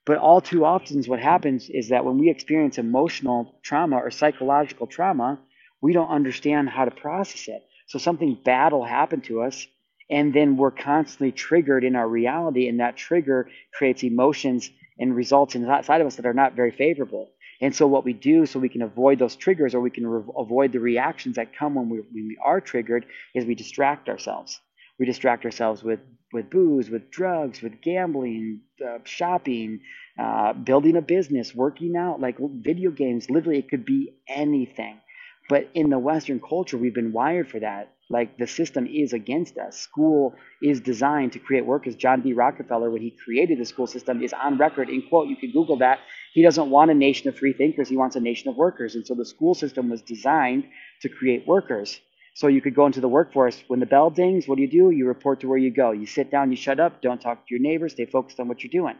But 0.04 0.18
all 0.18 0.40
too 0.40 0.64
often, 0.64 1.02
what 1.04 1.20
happens 1.20 1.70
is 1.70 1.88
that 1.88 2.04
when 2.04 2.18
we 2.18 2.28
experience 2.28 2.76
emotional 2.76 3.58
trauma 3.62 3.96
or 3.96 4.10
psychological 4.10 4.86
trauma, 4.86 5.38
we 5.80 5.92
don't 5.92 6.10
understand 6.10 6.68
how 6.68 6.84
to 6.84 6.90
process 6.90 7.48
it. 7.48 7.62
So 7.86 7.98
something 7.98 8.38
bad 8.44 8.72
will 8.72 8.84
happen 8.84 9.20
to 9.22 9.42
us, 9.42 9.66
and 10.10 10.32
then 10.34 10.56
we're 10.56 10.70
constantly 10.70 11.32
triggered 11.32 11.84
in 11.84 11.96
our 11.96 12.08
reality, 12.08 12.68
and 12.68 12.80
that 12.80 12.96
trigger 12.96 13.48
creates 13.72 14.02
emotions 14.02 14.70
and 14.98 15.14
results 15.16 15.54
inside 15.54 16.00
of 16.00 16.06
us 16.06 16.16
that 16.16 16.26
are 16.26 16.34
not 16.34 16.54
very 16.54 16.70
favorable. 16.70 17.30
And 17.60 17.74
so, 17.74 17.86
what 17.86 18.04
we 18.04 18.12
do 18.12 18.46
so 18.46 18.58
we 18.58 18.68
can 18.68 18.82
avoid 18.82 19.18
those 19.18 19.36
triggers 19.36 19.74
or 19.74 19.80
we 19.80 19.90
can 19.90 20.06
re- 20.06 20.32
avoid 20.36 20.72
the 20.72 20.80
reactions 20.80 21.36
that 21.36 21.56
come 21.56 21.74
when 21.74 21.88
we, 21.88 21.98
when 21.98 22.28
we 22.28 22.38
are 22.44 22.60
triggered 22.60 23.06
is 23.34 23.44
we 23.44 23.54
distract 23.54 24.08
ourselves. 24.08 24.60
We 24.98 25.06
distract 25.06 25.44
ourselves 25.44 25.82
with, 25.82 26.00
with 26.32 26.50
booze, 26.50 26.90
with 26.90 27.10
drugs, 27.10 27.62
with 27.62 27.80
gambling, 27.80 28.60
uh, 28.84 28.98
shopping, 29.04 29.80
uh, 30.18 30.52
building 30.52 30.96
a 30.96 31.02
business, 31.02 31.54
working 31.54 31.96
out, 31.96 32.20
like 32.20 32.36
video 32.38 32.90
games. 32.90 33.30
Literally, 33.30 33.58
it 33.58 33.70
could 33.70 33.84
be 33.84 34.14
anything. 34.28 35.00
But 35.48 35.68
in 35.74 35.90
the 35.90 35.98
Western 35.98 36.40
culture, 36.40 36.78
we've 36.78 36.94
been 36.94 37.12
wired 37.12 37.48
for 37.48 37.60
that. 37.60 37.93
Like 38.10 38.36
the 38.38 38.46
system 38.46 38.86
is 38.86 39.12
against 39.12 39.56
us. 39.56 39.78
School 39.78 40.34
is 40.62 40.80
designed 40.80 41.32
to 41.32 41.38
create 41.38 41.64
workers. 41.64 41.94
John 41.94 42.20
D. 42.20 42.32
Rockefeller, 42.34 42.90
when 42.90 43.00
he 43.00 43.10
created 43.10 43.58
the 43.58 43.64
school 43.64 43.86
system, 43.86 44.22
is 44.22 44.32
on 44.34 44.58
record 44.58 44.90
in 44.90 45.02
quote. 45.08 45.28
You 45.28 45.36
can 45.36 45.52
Google 45.52 45.78
that. 45.78 46.00
He 46.34 46.42
doesn't 46.42 46.68
want 46.68 46.90
a 46.90 46.94
nation 46.94 47.28
of 47.28 47.38
free 47.38 47.54
thinkers. 47.54 47.88
He 47.88 47.96
wants 47.96 48.16
a 48.16 48.20
nation 48.20 48.50
of 48.50 48.56
workers. 48.56 48.94
And 48.94 49.06
so 49.06 49.14
the 49.14 49.24
school 49.24 49.54
system 49.54 49.88
was 49.88 50.02
designed 50.02 50.64
to 51.02 51.08
create 51.08 51.46
workers. 51.46 51.98
So 52.34 52.48
you 52.48 52.60
could 52.60 52.74
go 52.74 52.86
into 52.86 53.00
the 53.00 53.08
workforce. 53.08 53.62
When 53.68 53.80
the 53.80 53.86
bell 53.86 54.10
dings, 54.10 54.46
what 54.46 54.56
do 54.56 54.62
you 54.62 54.70
do? 54.70 54.90
You 54.90 55.06
report 55.06 55.40
to 55.40 55.48
where 55.48 55.58
you 55.58 55.70
go. 55.70 55.92
You 55.92 56.06
sit 56.06 56.30
down, 56.30 56.50
you 56.50 56.56
shut 56.56 56.80
up, 56.80 57.00
don't 57.00 57.20
talk 57.20 57.46
to 57.46 57.54
your 57.54 57.60
neighbors, 57.60 57.92
stay 57.92 58.06
focused 58.06 58.40
on 58.40 58.48
what 58.48 58.62
you're 58.62 58.82
doing. 58.82 58.96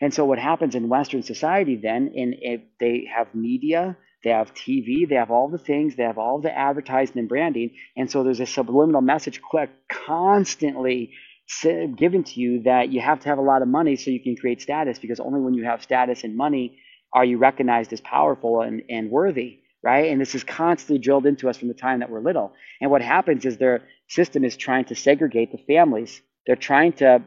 And 0.00 0.14
so 0.14 0.24
what 0.24 0.38
happens 0.38 0.74
in 0.74 0.88
Western 0.88 1.22
society 1.22 1.76
then, 1.76 2.12
In 2.14 2.34
if 2.40 2.60
they 2.78 3.08
have 3.14 3.34
media, 3.34 3.96
they 4.24 4.30
have 4.30 4.54
TV, 4.54 5.08
they 5.08 5.14
have 5.14 5.30
all 5.30 5.48
the 5.48 5.58
things, 5.58 5.96
they 5.96 6.02
have 6.02 6.18
all 6.18 6.40
the 6.40 6.56
advertising 6.56 7.18
and 7.18 7.28
branding. 7.28 7.70
And 7.96 8.10
so 8.10 8.24
there's 8.24 8.40
a 8.40 8.46
subliminal 8.46 9.00
message 9.00 9.40
constantly 9.88 11.12
given 11.96 12.24
to 12.24 12.40
you 12.40 12.62
that 12.62 12.90
you 12.90 13.00
have 13.00 13.20
to 13.20 13.28
have 13.28 13.38
a 13.38 13.42
lot 13.42 13.62
of 13.62 13.68
money 13.68 13.96
so 13.96 14.10
you 14.10 14.22
can 14.22 14.36
create 14.36 14.60
status 14.60 14.98
because 14.98 15.20
only 15.20 15.40
when 15.40 15.54
you 15.54 15.64
have 15.64 15.82
status 15.82 16.24
and 16.24 16.36
money 16.36 16.78
are 17.12 17.24
you 17.24 17.38
recognized 17.38 17.92
as 17.92 18.00
powerful 18.00 18.62
and, 18.62 18.82
and 18.90 19.10
worthy, 19.10 19.60
right? 19.82 20.10
And 20.10 20.20
this 20.20 20.34
is 20.34 20.42
constantly 20.42 20.98
drilled 20.98 21.24
into 21.24 21.48
us 21.48 21.56
from 21.56 21.68
the 21.68 21.74
time 21.74 22.00
that 22.00 22.10
we're 22.10 22.20
little. 22.20 22.52
And 22.80 22.90
what 22.90 23.02
happens 23.02 23.44
is 23.44 23.56
their 23.56 23.82
system 24.08 24.44
is 24.44 24.56
trying 24.56 24.86
to 24.86 24.96
segregate 24.96 25.52
the 25.52 25.58
families. 25.72 26.20
They're 26.46 26.56
trying 26.56 26.94
to 26.94 27.22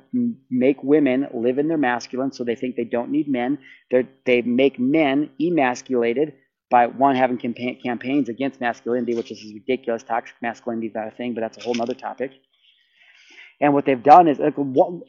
make 0.50 0.84
women 0.84 1.28
live 1.34 1.58
in 1.58 1.68
their 1.68 1.78
masculine 1.78 2.32
so 2.32 2.44
they 2.44 2.56
think 2.56 2.76
they 2.76 2.84
don't 2.84 3.12
need 3.12 3.28
men. 3.28 3.58
They're, 3.90 4.08
they 4.26 4.42
make 4.42 4.80
men 4.80 5.30
emasculated 5.40 6.34
by 6.70 6.88
one 6.88 7.16
having 7.16 7.38
campaign, 7.38 7.80
campaigns 7.82 8.30
against 8.30 8.62
masculinity, 8.62 9.16
which 9.16 9.32
is 9.32 9.44
ridiculous. 9.54 10.04
Toxic 10.04 10.36
masculinity 10.42 10.88
is 10.88 10.96
not 10.96 11.08
a 11.08 11.12
thing, 11.12 11.34
but 11.34 11.42
that's 11.42 11.58
a 11.58 11.62
whole 11.62 11.80
other 11.82 11.96
topic. 11.96 12.32
And 13.60 13.74
what 13.74 13.86
they've 13.86 14.02
done 14.02 14.28
is, 14.28 14.40
like, 14.40 14.56
what, 14.56 15.02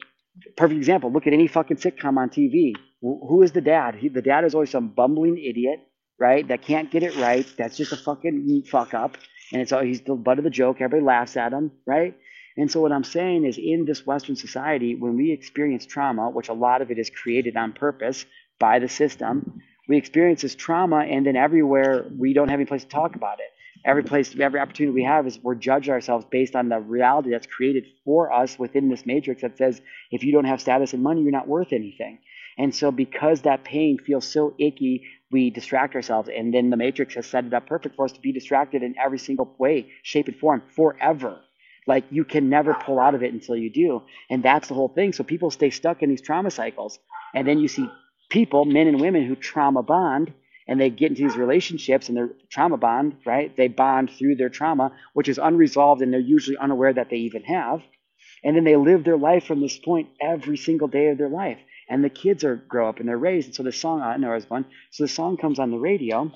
perfect 0.57 0.77
example. 0.77 1.11
Look 1.11 1.27
at 1.27 1.33
any 1.33 1.47
fucking 1.47 1.77
sitcom 1.77 2.17
on 2.17 2.29
TV. 2.29 2.73
Who 3.01 3.41
is 3.43 3.51
the 3.51 3.61
dad? 3.61 3.95
He, 3.95 4.09
the 4.09 4.21
dad 4.21 4.43
is 4.43 4.53
always 4.53 4.69
some 4.69 4.89
bumbling 4.89 5.37
idiot, 5.37 5.79
right? 6.19 6.47
That 6.47 6.61
can't 6.61 6.91
get 6.91 7.03
it 7.03 7.15
right. 7.17 7.45
That's 7.57 7.77
just 7.77 7.91
a 7.91 7.97
fucking 7.97 8.63
fuck 8.69 8.93
up, 8.93 9.17
and 9.51 9.61
it's 9.61 9.71
all 9.71 9.81
he's 9.81 10.01
the 10.01 10.15
butt 10.15 10.37
of 10.37 10.43
the 10.43 10.49
joke. 10.49 10.77
Everybody 10.81 11.03
laughs 11.03 11.37
at 11.37 11.53
him, 11.53 11.71
right? 11.85 12.15
And 12.57 12.69
so 12.69 12.81
what 12.81 12.91
I'm 12.91 13.03
saying 13.03 13.45
is, 13.45 13.57
in 13.57 13.85
this 13.85 14.05
Western 14.05 14.35
society, 14.35 14.95
when 14.95 15.15
we 15.15 15.31
experience 15.31 15.85
trauma, 15.85 16.29
which 16.29 16.49
a 16.49 16.53
lot 16.53 16.81
of 16.81 16.91
it 16.91 16.99
is 16.99 17.09
created 17.09 17.55
on 17.55 17.73
purpose 17.73 18.25
by 18.59 18.79
the 18.79 18.89
system, 18.89 19.61
we 19.91 19.97
experience 19.97 20.41
this 20.41 20.55
trauma, 20.55 20.99
and 20.99 21.25
then 21.25 21.35
everywhere 21.35 22.05
we 22.17 22.31
don't 22.31 22.47
have 22.47 22.61
any 22.61 22.65
place 22.65 22.83
to 22.83 22.89
talk 22.89 23.17
about 23.17 23.41
it. 23.41 23.51
Every 23.83 24.03
place, 24.03 24.33
every 24.39 24.61
opportunity 24.61 24.95
we 24.95 25.03
have 25.03 25.27
is 25.27 25.37
we're 25.43 25.55
judging 25.55 25.91
ourselves 25.93 26.25
based 26.31 26.55
on 26.55 26.69
the 26.69 26.79
reality 26.79 27.31
that's 27.31 27.45
created 27.45 27.83
for 28.05 28.31
us 28.31 28.57
within 28.57 28.87
this 28.87 29.05
matrix 29.05 29.41
that 29.41 29.57
says 29.57 29.81
if 30.09 30.23
you 30.23 30.31
don't 30.31 30.45
have 30.45 30.61
status 30.61 30.93
and 30.93 31.03
money, 31.03 31.23
you're 31.23 31.33
not 31.33 31.45
worth 31.45 31.73
anything. 31.73 32.19
And 32.57 32.73
so, 32.73 32.89
because 32.89 33.41
that 33.41 33.65
pain 33.65 33.97
feels 33.97 34.25
so 34.25 34.55
icky, 34.57 35.03
we 35.29 35.49
distract 35.49 35.93
ourselves. 35.93 36.29
And 36.33 36.53
then 36.53 36.69
the 36.69 36.77
matrix 36.77 37.15
has 37.15 37.25
set 37.25 37.43
it 37.43 37.53
up 37.53 37.67
perfect 37.67 37.97
for 37.97 38.05
us 38.05 38.13
to 38.13 38.21
be 38.21 38.31
distracted 38.31 38.83
in 38.83 38.95
every 38.97 39.19
single 39.19 39.53
way, 39.59 39.91
shape, 40.03 40.29
and 40.29 40.37
form 40.37 40.63
forever. 40.73 41.41
Like 41.85 42.05
you 42.11 42.23
can 42.23 42.47
never 42.49 42.75
pull 42.75 42.97
out 42.97 43.13
of 43.13 43.23
it 43.23 43.33
until 43.33 43.57
you 43.57 43.69
do. 43.69 44.03
And 44.29 44.41
that's 44.41 44.69
the 44.69 44.73
whole 44.73 44.87
thing. 44.87 45.11
So 45.11 45.25
people 45.25 45.51
stay 45.51 45.69
stuck 45.69 46.01
in 46.01 46.09
these 46.09 46.21
trauma 46.21 46.49
cycles. 46.49 46.97
And 47.35 47.45
then 47.45 47.59
you 47.59 47.67
see 47.67 47.89
people, 48.31 48.65
men 48.65 48.87
and 48.87 48.99
women 48.99 49.25
who 49.27 49.35
trauma 49.35 49.83
bond 49.83 50.33
and 50.67 50.79
they 50.79 50.89
get 50.89 51.09
into 51.09 51.23
these 51.23 51.37
relationships 51.37 52.07
and 52.07 52.17
their 52.17 52.29
trauma 52.49 52.77
bond, 52.77 53.17
right? 53.25 53.55
They 53.55 53.67
bond 53.67 54.09
through 54.11 54.35
their 54.35 54.49
trauma, 54.49 54.93
which 55.13 55.27
is 55.27 55.37
unresolved 55.37 56.01
and 56.01 56.11
they're 56.13 56.19
usually 56.19 56.57
unaware 56.57 56.93
that 56.93 57.09
they 57.09 57.17
even 57.17 57.43
have. 57.43 57.81
And 58.43 58.55
then 58.55 58.63
they 58.63 58.77
live 58.77 59.03
their 59.03 59.17
life 59.17 59.45
from 59.45 59.61
this 59.61 59.77
point 59.77 60.09
every 60.19 60.57
single 60.57 60.87
day 60.87 61.09
of 61.09 61.17
their 61.17 61.29
life. 61.29 61.59
And 61.89 62.03
the 62.03 62.09
kids 62.09 62.43
are 62.43 62.55
grow 62.55 62.87
up 62.87 62.99
and 62.99 63.07
they're 63.07 63.17
raised. 63.17 63.47
And 63.49 63.55
so 63.55 63.63
the 63.63 63.71
song, 63.71 64.01
I 64.01 64.17
know 64.17 64.29
there's 64.29 64.49
one. 64.49 64.65
So 64.91 65.03
the 65.03 65.09
song 65.09 65.37
comes 65.37 65.59
on 65.59 65.71
the 65.71 65.77
radio. 65.77 66.31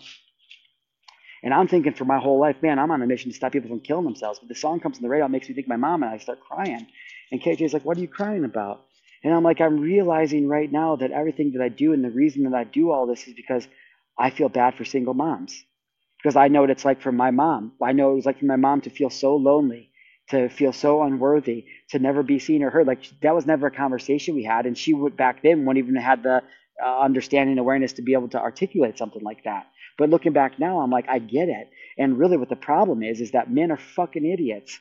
And 1.41 1.53
I'm 1.53 1.67
thinking 1.67 1.93
for 1.93 2.05
my 2.05 2.19
whole 2.19 2.39
life, 2.39 2.57
man, 2.61 2.79
I'm 2.79 2.91
on 2.91 3.01
a 3.01 3.07
mission 3.07 3.31
to 3.31 3.37
stop 3.37 3.53
people 3.53 3.69
from 3.69 3.79
killing 3.79 4.03
themselves. 4.03 4.39
But 4.39 4.49
the 4.49 4.55
song 4.55 4.79
comes 4.79 4.97
on 4.97 5.03
the 5.03 5.09
radio, 5.09 5.27
it 5.27 5.29
makes 5.29 5.47
me 5.47 5.55
think 5.55 5.67
my 5.67 5.75
mom, 5.75 6.03
and 6.03 6.11
I 6.11 6.17
start 6.17 6.39
crying. 6.41 6.87
And 7.31 7.41
KJ's 7.41 7.73
like, 7.73 7.85
What 7.85 7.97
are 7.97 8.01
you 8.01 8.07
crying 8.07 8.43
about? 8.43 8.83
And 9.25 9.33
I'm 9.33 9.41
like, 9.41 9.59
I'm 9.59 9.79
realizing 9.79 10.47
right 10.47 10.71
now 10.71 10.97
that 10.97 11.09
everything 11.09 11.53
that 11.53 11.63
I 11.63 11.69
do 11.69 11.93
and 11.93 12.05
the 12.05 12.11
reason 12.11 12.43
that 12.43 12.53
I 12.53 12.63
do 12.63 12.91
all 12.91 13.07
this 13.07 13.27
is 13.27 13.33
because 13.33 13.67
I 14.19 14.29
feel 14.29 14.49
bad 14.49 14.75
for 14.75 14.85
single 14.85 15.15
moms. 15.15 15.63
Because 16.21 16.35
I 16.35 16.47
know 16.47 16.61
what 16.61 16.69
it's 16.69 16.85
like 16.85 17.01
for 17.01 17.11
my 17.11 17.31
mom. 17.31 17.71
I 17.81 17.93
know 17.93 18.11
it 18.11 18.15
was 18.17 18.27
like 18.27 18.37
for 18.37 18.45
my 18.45 18.55
mom 18.55 18.81
to 18.81 18.91
feel 18.91 19.09
so 19.09 19.35
lonely, 19.35 19.89
to 20.29 20.47
feel 20.47 20.71
so 20.71 21.01
unworthy, 21.01 21.65
to 21.89 21.97
never 21.97 22.21
be 22.21 22.37
seen 22.37 22.61
or 22.61 22.69
heard. 22.69 22.85
Like 22.85 23.01
that 23.23 23.33
was 23.33 23.47
never 23.47 23.65
a 23.65 23.71
conversation 23.71 24.35
we 24.35 24.43
had. 24.43 24.67
And 24.67 24.77
she 24.77 24.93
would 24.93 25.17
back 25.17 25.41
then 25.41 25.65
wouldn't 25.65 25.83
even 25.83 25.95
have 25.95 26.21
the 26.21 26.43
uh, 26.83 26.99
understanding, 26.99 27.57
awareness 27.57 27.93
to 27.93 28.03
be 28.03 28.13
able 28.13 28.29
to 28.29 28.39
articulate 28.39 28.99
something 28.99 29.23
like 29.23 29.43
that. 29.45 29.65
But 29.97 30.11
looking 30.11 30.33
back 30.33 30.59
now, 30.59 30.81
I'm 30.81 30.91
like, 30.91 31.09
I 31.09 31.17
get 31.17 31.49
it. 31.49 31.71
And 31.97 32.19
really, 32.19 32.37
what 32.37 32.49
the 32.49 32.55
problem 32.55 33.01
is, 33.01 33.21
is 33.21 33.31
that 33.31 33.49
men 33.49 33.71
are 33.71 33.77
fucking 33.77 34.23
idiots 34.25 34.79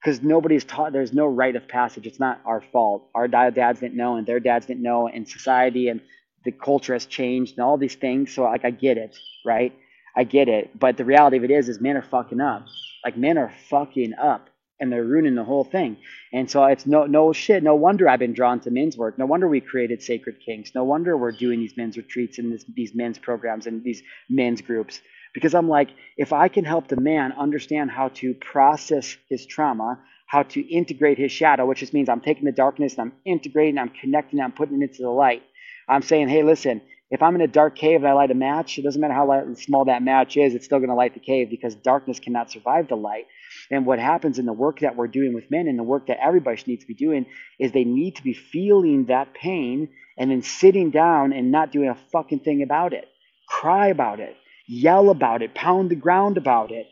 because 0.00 0.22
nobody's 0.22 0.64
taught 0.64 0.92
there's 0.92 1.12
no 1.12 1.26
rite 1.26 1.56
of 1.56 1.68
passage. 1.68 2.06
It's 2.06 2.20
not 2.20 2.40
our 2.44 2.60
fault. 2.60 3.08
Our 3.14 3.28
dads 3.28 3.80
didn't 3.80 3.96
know 3.96 4.16
and 4.16 4.26
their 4.26 4.40
dads 4.40 4.66
didn't 4.66 4.82
know 4.82 5.08
and 5.08 5.28
society 5.28 5.88
and 5.88 6.00
the 6.44 6.52
culture 6.52 6.94
has 6.94 7.04
changed 7.04 7.58
and 7.58 7.64
all 7.64 7.76
these 7.76 7.96
things. 7.96 8.34
So 8.34 8.44
like 8.44 8.64
i 8.64 8.70
get 8.70 8.96
it 8.96 9.18
right? 9.44 9.74
I 10.16 10.24
get 10.24 10.48
it. 10.48 10.78
But 10.78 10.96
the 10.96 11.04
reality 11.04 11.36
of 11.36 11.44
it 11.44 11.50
is 11.50 11.68
is 11.68 11.80
men 11.80 11.96
are 11.96 12.02
fucking 12.02 12.40
up. 12.40 12.66
Like 13.04 13.16
men 13.16 13.36
are 13.38 13.52
fucking 13.68 14.14
up 14.14 14.48
and 14.80 14.90
they're 14.90 15.04
ruining 15.04 15.34
the 15.34 15.44
whole 15.44 15.64
thing. 15.64 15.98
And 16.32 16.50
so 16.50 16.64
it's 16.64 16.86
no 16.86 17.04
no 17.04 17.34
shit. 17.34 17.62
No 17.62 17.74
wonder 17.74 18.08
i've 18.08 18.18
been 18.18 18.32
drawn 18.32 18.60
to 18.60 18.70
men's 18.70 18.96
work. 18.96 19.18
No 19.18 19.26
wonder 19.26 19.48
we 19.48 19.60
created 19.60 20.02
sacred 20.02 20.36
kings 20.44 20.72
no 20.74 20.84
wonder 20.84 21.16
we're 21.16 21.32
doing 21.32 21.60
these 21.60 21.76
men's 21.76 21.98
retreats 21.98 22.38
and 22.38 22.50
this, 22.52 22.64
these 22.74 22.94
men's 22.94 23.18
programs 23.18 23.66
and 23.66 23.84
these 23.84 24.02
men's 24.30 24.62
groups 24.62 25.00
because 25.34 25.54
I'm 25.54 25.68
like, 25.68 25.90
if 26.16 26.32
I 26.32 26.48
can 26.48 26.64
help 26.64 26.88
the 26.88 27.00
man 27.00 27.32
understand 27.32 27.90
how 27.90 28.08
to 28.08 28.34
process 28.34 29.16
his 29.28 29.46
trauma, 29.46 29.98
how 30.26 30.42
to 30.44 30.60
integrate 30.60 31.18
his 31.18 31.32
shadow, 31.32 31.66
which 31.66 31.80
just 31.80 31.94
means 31.94 32.08
I'm 32.08 32.20
taking 32.20 32.44
the 32.44 32.52
darkness 32.52 32.94
and 32.94 33.10
I'm 33.10 33.12
integrating, 33.24 33.78
I'm 33.78 33.90
connecting, 33.90 34.40
I'm 34.40 34.52
putting 34.52 34.80
it 34.80 34.90
into 34.90 35.02
the 35.02 35.10
light. 35.10 35.42
I'm 35.88 36.02
saying, 36.02 36.28
hey, 36.28 36.42
listen, 36.42 36.82
if 37.10 37.22
I'm 37.22 37.34
in 37.34 37.40
a 37.40 37.48
dark 37.48 37.74
cave 37.74 37.96
and 37.96 38.06
I 38.06 38.12
light 38.12 38.30
a 38.30 38.34
match, 38.34 38.78
it 38.78 38.82
doesn't 38.82 39.00
matter 39.00 39.14
how 39.14 39.26
light, 39.26 39.58
small 39.58 39.86
that 39.86 40.02
match 40.02 40.36
is, 40.36 40.54
it's 40.54 40.64
still 40.64 40.78
going 40.78 40.90
to 40.90 40.94
light 40.94 41.14
the 41.14 41.20
cave 41.20 41.50
because 41.50 41.74
darkness 41.74 42.20
cannot 42.20 42.50
survive 42.50 42.88
the 42.88 42.96
light. 42.96 43.26
And 43.72 43.84
what 43.84 43.98
happens 43.98 44.38
in 44.38 44.46
the 44.46 44.52
work 44.52 44.80
that 44.80 44.94
we're 44.96 45.08
doing 45.08 45.34
with 45.34 45.50
men 45.50 45.66
and 45.66 45.78
the 45.78 45.84
work 45.84 46.06
that 46.06 46.22
everybody 46.22 46.62
needs 46.66 46.84
to 46.84 46.88
be 46.88 46.94
doing 46.94 47.26
is 47.58 47.72
they 47.72 47.84
need 47.84 48.16
to 48.16 48.22
be 48.22 48.34
feeling 48.34 49.06
that 49.06 49.34
pain 49.34 49.88
and 50.16 50.30
then 50.30 50.42
sitting 50.42 50.90
down 50.90 51.32
and 51.32 51.50
not 51.50 51.72
doing 51.72 51.88
a 51.88 51.98
fucking 52.12 52.40
thing 52.40 52.62
about 52.62 52.92
it. 52.92 53.08
Cry 53.48 53.88
about 53.88 54.20
it 54.20 54.36
yell 54.70 55.10
about 55.10 55.42
it, 55.42 55.52
pound 55.52 55.90
the 55.90 55.96
ground 55.96 56.36
about 56.36 56.70
it. 56.70 56.86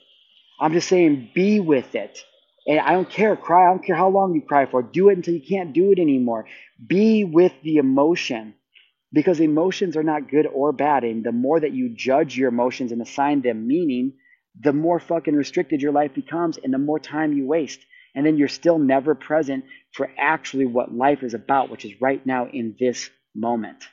I'm 0.61 0.73
just 0.73 0.89
saying, 0.89 1.31
be 1.33 1.61
with 1.61 1.95
it. 1.95 2.19
And 2.67 2.81
I 2.81 2.93
don't 2.93 3.09
care, 3.09 3.37
cry. 3.37 3.67
I 3.67 3.71
don't 3.71 3.85
care 3.85 3.97
how 3.97 4.09
long 4.09 4.35
you 4.35 4.43
cry 4.43 4.67
for. 4.67 4.83
Do 4.83 5.09
it 5.09 5.17
until 5.17 5.35
you 5.35 5.41
can't 5.41 5.73
do 5.73 5.93
it 5.93 6.01
anymore. 6.01 6.47
Be 6.85 7.23
with 7.25 7.53
the 7.63 7.77
emotion 7.77 8.55
because 9.13 9.39
emotions 9.39 9.97
are 9.97 10.03
not 10.03 10.29
good 10.29 10.47
or 10.47 10.73
bad. 10.73 11.05
And 11.05 11.25
the 11.25 11.33
more 11.33 11.61
that 11.61 11.73
you 11.73 11.89
judge 11.89 12.37
your 12.37 12.49
emotions 12.49 12.91
and 12.91 13.01
assign 13.01 13.43
them 13.43 13.69
meaning, 13.69 14.15
the 14.61 14.73
more 14.73 14.99
fucking 14.99 15.37
restricted 15.37 15.81
your 15.81 15.93
life 15.93 16.15
becomes 16.15 16.59
and 16.59 16.75
the 16.75 16.79
more 16.79 16.99
time 16.99 17.33
you 17.33 17.47
waste. 17.47 17.81
And 18.15 18.27
then 18.27 18.37
you're 18.37 18.49
still 18.49 18.81
never 18.81 19.15
present 19.15 19.65
for 19.95 20.11
actually 20.19 20.67
what 20.67 20.93
life 20.93 21.23
is 21.23 21.33
about, 21.33 21.71
which 21.71 21.85
is 21.85 22.01
right 22.01 22.25
now 22.27 22.49
in 22.49 22.75
this 22.79 23.09
moment. 23.37 23.85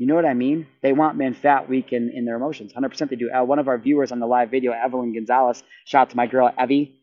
You 0.00 0.06
know 0.06 0.14
what 0.14 0.24
I 0.24 0.32
mean? 0.32 0.66
They 0.80 0.94
want 0.94 1.18
men 1.18 1.34
fat, 1.34 1.68
weak, 1.68 1.92
in, 1.92 2.08
in 2.08 2.24
their 2.24 2.36
emotions. 2.36 2.72
100% 2.72 3.10
they 3.10 3.16
do. 3.16 3.30
Uh, 3.30 3.44
one 3.44 3.58
of 3.58 3.68
our 3.68 3.76
viewers 3.76 4.12
on 4.12 4.18
the 4.18 4.26
live 4.26 4.50
video, 4.50 4.72
Evelyn 4.72 5.12
Gonzalez, 5.12 5.62
shout 5.84 6.00
out 6.00 6.10
to 6.10 6.16
my 6.16 6.26
girl, 6.26 6.50
Evie. 6.58 7.02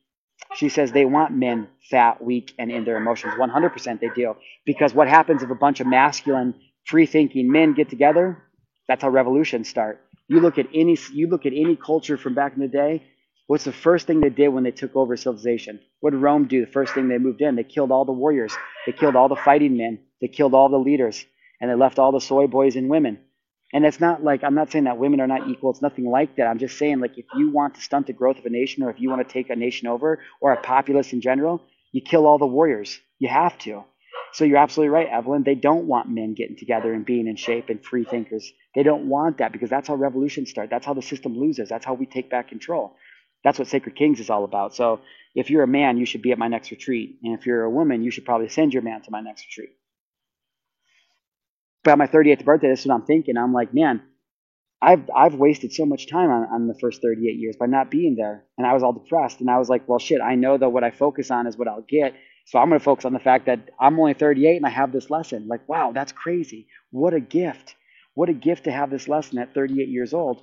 She 0.55 0.69
says 0.69 0.91
they 0.91 1.05
want 1.05 1.31
men 1.31 1.67
fat, 1.91 2.23
weak, 2.23 2.55
and 2.57 2.71
in 2.71 2.85
their 2.85 2.97
emotions. 2.97 3.35
100% 3.35 3.99
they 3.99 4.09
do. 4.15 4.35
Because 4.65 4.95
what 4.95 5.07
happens 5.07 5.43
if 5.43 5.51
a 5.51 5.55
bunch 5.55 5.79
of 5.79 5.85
masculine, 5.85 6.55
free 6.85 7.05
thinking 7.05 7.51
men 7.51 7.75
get 7.75 7.87
together? 7.87 8.41
That's 8.87 9.03
how 9.03 9.09
revolutions 9.09 9.69
start. 9.69 10.01
You 10.27 10.39
look 10.39 10.57
at 10.57 10.65
any 10.73 10.97
you 11.13 11.27
look 11.27 11.45
at 11.45 11.53
any 11.53 11.75
culture 11.75 12.17
from 12.17 12.33
back 12.33 12.55
in 12.55 12.61
the 12.61 12.67
day. 12.67 13.03
What's 13.45 13.65
the 13.65 13.71
first 13.71 14.07
thing 14.07 14.21
they 14.21 14.29
did 14.29 14.47
when 14.47 14.63
they 14.63 14.71
took 14.71 14.95
over 14.95 15.15
civilization? 15.15 15.79
What 15.99 16.11
did 16.11 16.17
Rome 16.17 16.47
do 16.47 16.65
the 16.65 16.71
first 16.71 16.95
thing 16.95 17.09
they 17.09 17.19
moved 17.19 17.41
in? 17.41 17.55
They 17.55 17.63
killed 17.63 17.91
all 17.91 18.05
the 18.05 18.11
warriors. 18.11 18.53
They 18.87 18.91
killed 18.91 19.15
all 19.15 19.29
the 19.29 19.35
fighting 19.35 19.77
men. 19.77 19.99
They 20.19 20.27
killed 20.27 20.55
all 20.55 20.69
the 20.69 20.79
leaders. 20.79 21.23
And 21.59 21.69
they 21.69 21.75
left 21.75 21.99
all 21.99 22.11
the 22.11 22.21
soy 22.21 22.47
boys 22.47 22.75
and 22.75 22.89
women. 22.89 23.19
And 23.73 23.85
it's 23.85 23.99
not 23.99 24.23
like 24.23 24.43
I'm 24.43 24.55
not 24.55 24.71
saying 24.71 24.85
that 24.85 24.97
women 24.97 25.19
are 25.19 25.27
not 25.27 25.49
equal. 25.49 25.71
It's 25.71 25.81
nothing 25.81 26.09
like 26.09 26.37
that. 26.37 26.47
I'm 26.47 26.59
just 26.59 26.77
saying 26.77 26.99
like 26.99 27.17
if 27.17 27.25
you 27.35 27.51
want 27.51 27.75
to 27.75 27.81
stunt 27.81 28.07
the 28.07 28.13
growth 28.13 28.39
of 28.39 28.45
a 28.45 28.49
nation 28.49 28.83
or 28.83 28.89
if 28.89 28.99
you 28.99 29.09
want 29.09 29.27
to 29.27 29.33
take 29.33 29.49
a 29.49 29.55
nation 29.55 29.87
over 29.87 30.19
or 30.39 30.53
a 30.53 30.61
populace 30.61 31.11
in 31.11 31.21
general, 31.21 31.61
you 31.91 32.01
kill 32.01 32.25
all 32.25 32.37
the 32.37 32.45
warriors. 32.45 32.99
You 33.19 33.27
have 33.27 33.57
to. 33.59 33.83
So 34.33 34.45
you're 34.45 34.57
absolutely 34.57 34.89
right, 34.89 35.07
Evelyn. 35.07 35.43
They 35.43 35.55
don't 35.55 35.85
want 35.85 36.09
men 36.09 36.33
getting 36.33 36.57
together 36.57 36.93
and 36.93 37.05
being 37.05 37.27
in 37.27 37.35
shape 37.35 37.69
and 37.69 37.83
free 37.83 38.03
thinkers. 38.03 38.51
They 38.75 38.83
don't 38.83 39.09
want 39.09 39.39
that 39.39 39.51
because 39.51 39.69
that's 39.69 39.87
how 39.87 39.95
revolutions 39.95 40.49
start. 40.49 40.69
That's 40.69 40.85
how 40.85 40.93
the 40.93 41.01
system 41.01 41.37
loses. 41.37 41.69
That's 41.69 41.85
how 41.85 41.93
we 41.93 42.05
take 42.05 42.29
back 42.29 42.49
control. 42.49 42.95
That's 43.43 43.59
what 43.59 43.67
Sacred 43.67 43.95
Kings 43.95 44.19
is 44.19 44.29
all 44.29 44.43
about. 44.43 44.75
So 44.75 45.01
if 45.33 45.49
you're 45.49 45.63
a 45.63 45.67
man, 45.67 45.97
you 45.97 46.05
should 46.05 46.21
be 46.21 46.31
at 46.31 46.37
my 46.37 46.47
next 46.47 46.71
retreat. 46.71 47.19
And 47.23 47.37
if 47.37 47.45
you're 47.45 47.63
a 47.63 47.69
woman, 47.69 48.03
you 48.03 48.11
should 48.11 48.25
probably 48.25 48.49
send 48.49 48.73
your 48.73 48.83
man 48.83 49.01
to 49.03 49.11
my 49.11 49.21
next 49.21 49.45
retreat. 49.47 49.75
But 51.87 51.93
at 51.93 51.99
my 51.99 52.07
38th 52.07 52.43
birthday, 52.43 52.67
this 52.67 52.81
is 52.81 52.87
what 52.87 52.95
I'm 52.95 53.05
thinking. 53.05 53.37
I'm 53.37 53.53
like, 53.53 53.73
man, 53.73 54.01
I've 54.81 55.09
I've 55.15 55.35
wasted 55.35 55.71
so 55.71 55.85
much 55.85 56.09
time 56.09 56.29
on, 56.29 56.43
on 56.51 56.67
the 56.67 56.77
first 56.81 57.01
38 57.01 57.39
years 57.39 57.55
by 57.55 57.65
not 57.65 57.89
being 57.89 58.17
there. 58.17 58.43
And 58.57 58.67
I 58.67 58.73
was 58.73 58.83
all 58.83 58.91
depressed. 58.91 59.39
And 59.39 59.49
I 59.49 59.57
was 59.57 59.69
like, 59.69 59.87
well, 59.87 59.97
shit, 59.97 60.19
I 60.19 60.35
know 60.35 60.57
that 60.57 60.67
what 60.67 60.83
I 60.83 60.91
focus 60.91 61.31
on 61.31 61.47
is 61.47 61.57
what 61.57 61.69
I'll 61.69 61.85
get. 61.87 62.13
So 62.47 62.59
I'm 62.59 62.67
going 62.67 62.77
to 62.77 62.83
focus 62.83 63.05
on 63.05 63.13
the 63.13 63.19
fact 63.19 63.45
that 63.45 63.69
I'm 63.79 63.97
only 64.01 64.15
38 64.15 64.57
and 64.57 64.65
I 64.65 64.69
have 64.69 64.91
this 64.91 65.09
lesson. 65.09 65.47
Like, 65.47 65.69
wow, 65.69 65.93
that's 65.93 66.11
crazy. 66.11 66.67
What 66.91 67.13
a 67.13 67.21
gift. 67.21 67.75
What 68.15 68.27
a 68.27 68.33
gift 68.33 68.65
to 68.65 68.71
have 68.73 68.89
this 68.89 69.07
lesson 69.07 69.37
at 69.37 69.53
38 69.53 69.87
years 69.87 70.13
old. 70.13 70.41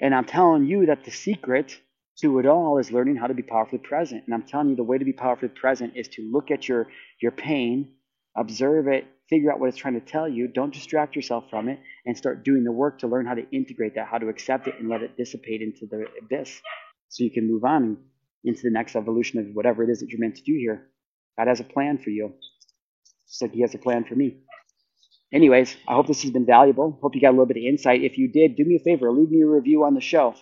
And 0.00 0.14
I'm 0.14 0.26
telling 0.26 0.66
you 0.66 0.86
that 0.86 1.04
the 1.04 1.10
secret 1.10 1.76
to 2.20 2.38
it 2.38 2.46
all 2.46 2.78
is 2.78 2.92
learning 2.92 3.16
how 3.16 3.26
to 3.26 3.34
be 3.34 3.42
powerfully 3.42 3.80
present. 3.80 4.22
And 4.26 4.32
I'm 4.32 4.44
telling 4.44 4.68
you 4.68 4.76
the 4.76 4.84
way 4.84 4.98
to 4.98 5.04
be 5.04 5.12
powerfully 5.12 5.48
present 5.48 5.96
is 5.96 6.06
to 6.10 6.30
look 6.32 6.52
at 6.52 6.68
your 6.68 6.86
your 7.20 7.32
pain, 7.32 7.94
observe 8.36 8.86
it, 8.86 9.08
figure 9.28 9.52
out 9.52 9.60
what 9.60 9.68
it's 9.68 9.78
trying 9.78 9.94
to 9.94 10.06
tell 10.06 10.28
you. 10.28 10.48
Don't 10.48 10.72
distract 10.72 11.16
yourself 11.16 11.44
from 11.50 11.68
it 11.68 11.78
and 12.06 12.16
start 12.16 12.44
doing 12.44 12.64
the 12.64 12.72
work 12.72 13.00
to 13.00 13.06
learn 13.06 13.26
how 13.26 13.34
to 13.34 13.48
integrate 13.50 13.94
that, 13.94 14.08
how 14.08 14.18
to 14.18 14.28
accept 14.28 14.66
it 14.66 14.74
and 14.78 14.88
let 14.88 15.02
it 15.02 15.16
dissipate 15.16 15.62
into 15.62 15.86
the 15.86 16.06
abyss 16.22 16.60
so 17.08 17.24
you 17.24 17.30
can 17.30 17.50
move 17.50 17.64
on 17.64 17.98
into 18.44 18.62
the 18.62 18.70
next 18.70 18.96
evolution 18.96 19.38
of 19.38 19.46
whatever 19.54 19.82
it 19.82 19.90
is 19.90 20.00
that 20.00 20.08
you're 20.08 20.20
meant 20.20 20.36
to 20.36 20.42
do 20.42 20.54
here. 20.54 20.88
God 21.38 21.48
has 21.48 21.60
a 21.60 21.64
plan 21.64 21.98
for 21.98 22.10
you. 22.10 22.34
Just 23.28 23.42
like 23.42 23.52
He 23.52 23.60
has 23.60 23.74
a 23.74 23.78
plan 23.78 24.04
for 24.04 24.14
me. 24.14 24.38
Anyways, 25.32 25.76
I 25.86 25.94
hope 25.94 26.06
this 26.06 26.22
has 26.22 26.30
been 26.30 26.46
valuable. 26.46 26.98
Hope 27.02 27.14
you 27.14 27.20
got 27.20 27.30
a 27.30 27.36
little 27.36 27.46
bit 27.46 27.58
of 27.58 27.62
insight. 27.62 28.02
If 28.02 28.16
you 28.16 28.28
did, 28.28 28.56
do 28.56 28.64
me 28.64 28.76
a 28.76 28.82
favor, 28.82 29.12
leave 29.12 29.30
me 29.30 29.42
a 29.42 29.46
review 29.46 29.84
on 29.84 29.94
the 29.94 30.00
show. 30.00 30.34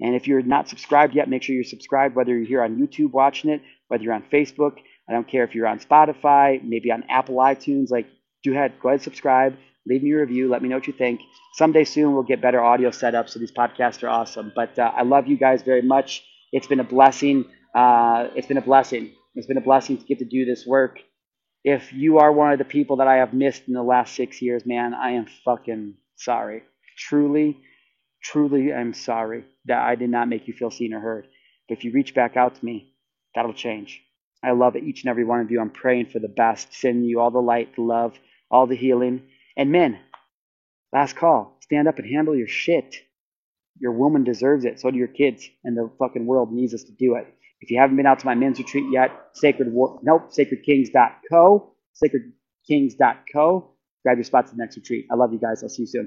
And 0.00 0.14
if 0.14 0.28
you're 0.28 0.42
not 0.42 0.68
subscribed 0.68 1.14
yet, 1.14 1.28
make 1.28 1.42
sure 1.42 1.56
you're 1.56 1.64
subscribed, 1.64 2.14
whether 2.14 2.36
you're 2.36 2.46
here 2.46 2.62
on 2.62 2.76
YouTube 2.76 3.10
watching 3.10 3.50
it, 3.50 3.62
whether 3.88 4.04
you're 4.04 4.12
on 4.12 4.24
Facebook. 4.32 4.76
I 5.08 5.12
don't 5.12 5.26
care 5.26 5.42
if 5.42 5.56
you're 5.56 5.66
on 5.66 5.80
Spotify, 5.80 6.62
maybe 6.62 6.92
on 6.92 7.02
Apple 7.08 7.36
iTunes. 7.36 7.90
Like, 7.90 8.06
do 8.42 8.52
ahead, 8.52 8.74
go 8.80 8.88
ahead, 8.88 9.02
subscribe, 9.02 9.56
leave 9.86 10.02
me 10.02 10.12
a 10.12 10.18
review, 10.18 10.48
let 10.48 10.62
me 10.62 10.68
know 10.68 10.76
what 10.76 10.86
you 10.86 10.92
think. 10.92 11.20
Someday 11.54 11.84
soon 11.84 12.12
we'll 12.12 12.22
get 12.22 12.40
better 12.40 12.62
audio 12.62 12.90
set 12.90 13.14
up, 13.14 13.28
so 13.28 13.38
these 13.38 13.52
podcasts 13.52 14.02
are 14.02 14.08
awesome. 14.08 14.52
But 14.54 14.78
uh, 14.78 14.92
I 14.94 15.02
love 15.02 15.26
you 15.26 15.36
guys 15.36 15.62
very 15.62 15.82
much. 15.82 16.24
It's 16.52 16.66
been 16.66 16.80
a 16.80 16.84
blessing. 16.84 17.44
Uh, 17.74 18.28
it's 18.34 18.46
been 18.46 18.58
a 18.58 18.62
blessing. 18.62 19.12
It's 19.34 19.46
been 19.46 19.58
a 19.58 19.62
blessing 19.62 19.98
to 19.98 20.04
get 20.04 20.18
to 20.20 20.24
do 20.24 20.44
this 20.44 20.66
work. 20.66 21.00
If 21.64 21.92
you 21.92 22.18
are 22.18 22.32
one 22.32 22.52
of 22.52 22.58
the 22.58 22.64
people 22.64 22.96
that 22.96 23.08
I 23.08 23.16
have 23.16 23.34
missed 23.34 23.64
in 23.66 23.74
the 23.74 23.82
last 23.82 24.14
six 24.14 24.40
years, 24.40 24.64
man, 24.64 24.94
I 24.94 25.12
am 25.12 25.26
fucking 25.44 25.94
sorry. 26.16 26.62
Truly, 26.96 27.58
truly, 28.22 28.72
I'm 28.72 28.94
sorry 28.94 29.44
that 29.66 29.80
I 29.82 29.94
did 29.94 30.10
not 30.10 30.28
make 30.28 30.48
you 30.48 30.54
feel 30.54 30.70
seen 30.70 30.94
or 30.94 31.00
heard. 31.00 31.26
But 31.68 31.78
if 31.78 31.84
you 31.84 31.92
reach 31.92 32.14
back 32.14 32.36
out 32.36 32.54
to 32.54 32.64
me, 32.64 32.94
that'll 33.34 33.52
change. 33.52 34.00
I 34.42 34.52
love 34.52 34.76
each 34.76 35.02
and 35.02 35.10
every 35.10 35.24
one 35.24 35.40
of 35.40 35.50
you. 35.50 35.60
I'm 35.60 35.70
praying 35.70 36.06
for 36.06 36.20
the 36.20 36.28
best, 36.28 36.72
sending 36.72 37.04
you 37.04 37.20
all 37.20 37.30
the 37.30 37.42
light, 37.42 37.74
the 37.74 37.82
love, 37.82 38.18
all 38.50 38.66
the 38.66 38.76
healing. 38.76 39.22
And 39.56 39.72
men, 39.72 39.98
last 40.92 41.16
call. 41.16 41.58
Stand 41.62 41.88
up 41.88 41.98
and 41.98 42.10
handle 42.10 42.36
your 42.36 42.48
shit. 42.48 42.96
Your 43.80 43.92
woman 43.92 44.24
deserves 44.24 44.64
it. 44.64 44.80
So 44.80 44.90
do 44.90 44.98
your 44.98 45.08
kids. 45.08 45.48
And 45.64 45.76
the 45.76 45.90
fucking 45.98 46.26
world 46.26 46.52
needs 46.52 46.74
us 46.74 46.84
to 46.84 46.92
do 46.92 47.16
it. 47.16 47.26
If 47.60 47.70
you 47.70 47.80
haven't 47.80 47.96
been 47.96 48.06
out 48.06 48.20
to 48.20 48.26
my 48.26 48.34
men's 48.34 48.58
retreat 48.58 48.86
yet, 48.92 49.10
Sacred 49.34 49.72
War, 49.72 50.00
nope, 50.02 50.30
sacredkings.co, 50.30 51.74
sacredkings.co. 52.04 53.70
Grab 54.04 54.16
your 54.18 54.24
spots 54.24 54.50
at 54.50 54.56
the 54.56 54.62
next 54.62 54.76
retreat. 54.76 55.06
I 55.10 55.16
love 55.16 55.32
you 55.32 55.40
guys. 55.40 55.62
I'll 55.62 55.68
see 55.68 55.82
you 55.82 55.88
soon. 55.88 56.06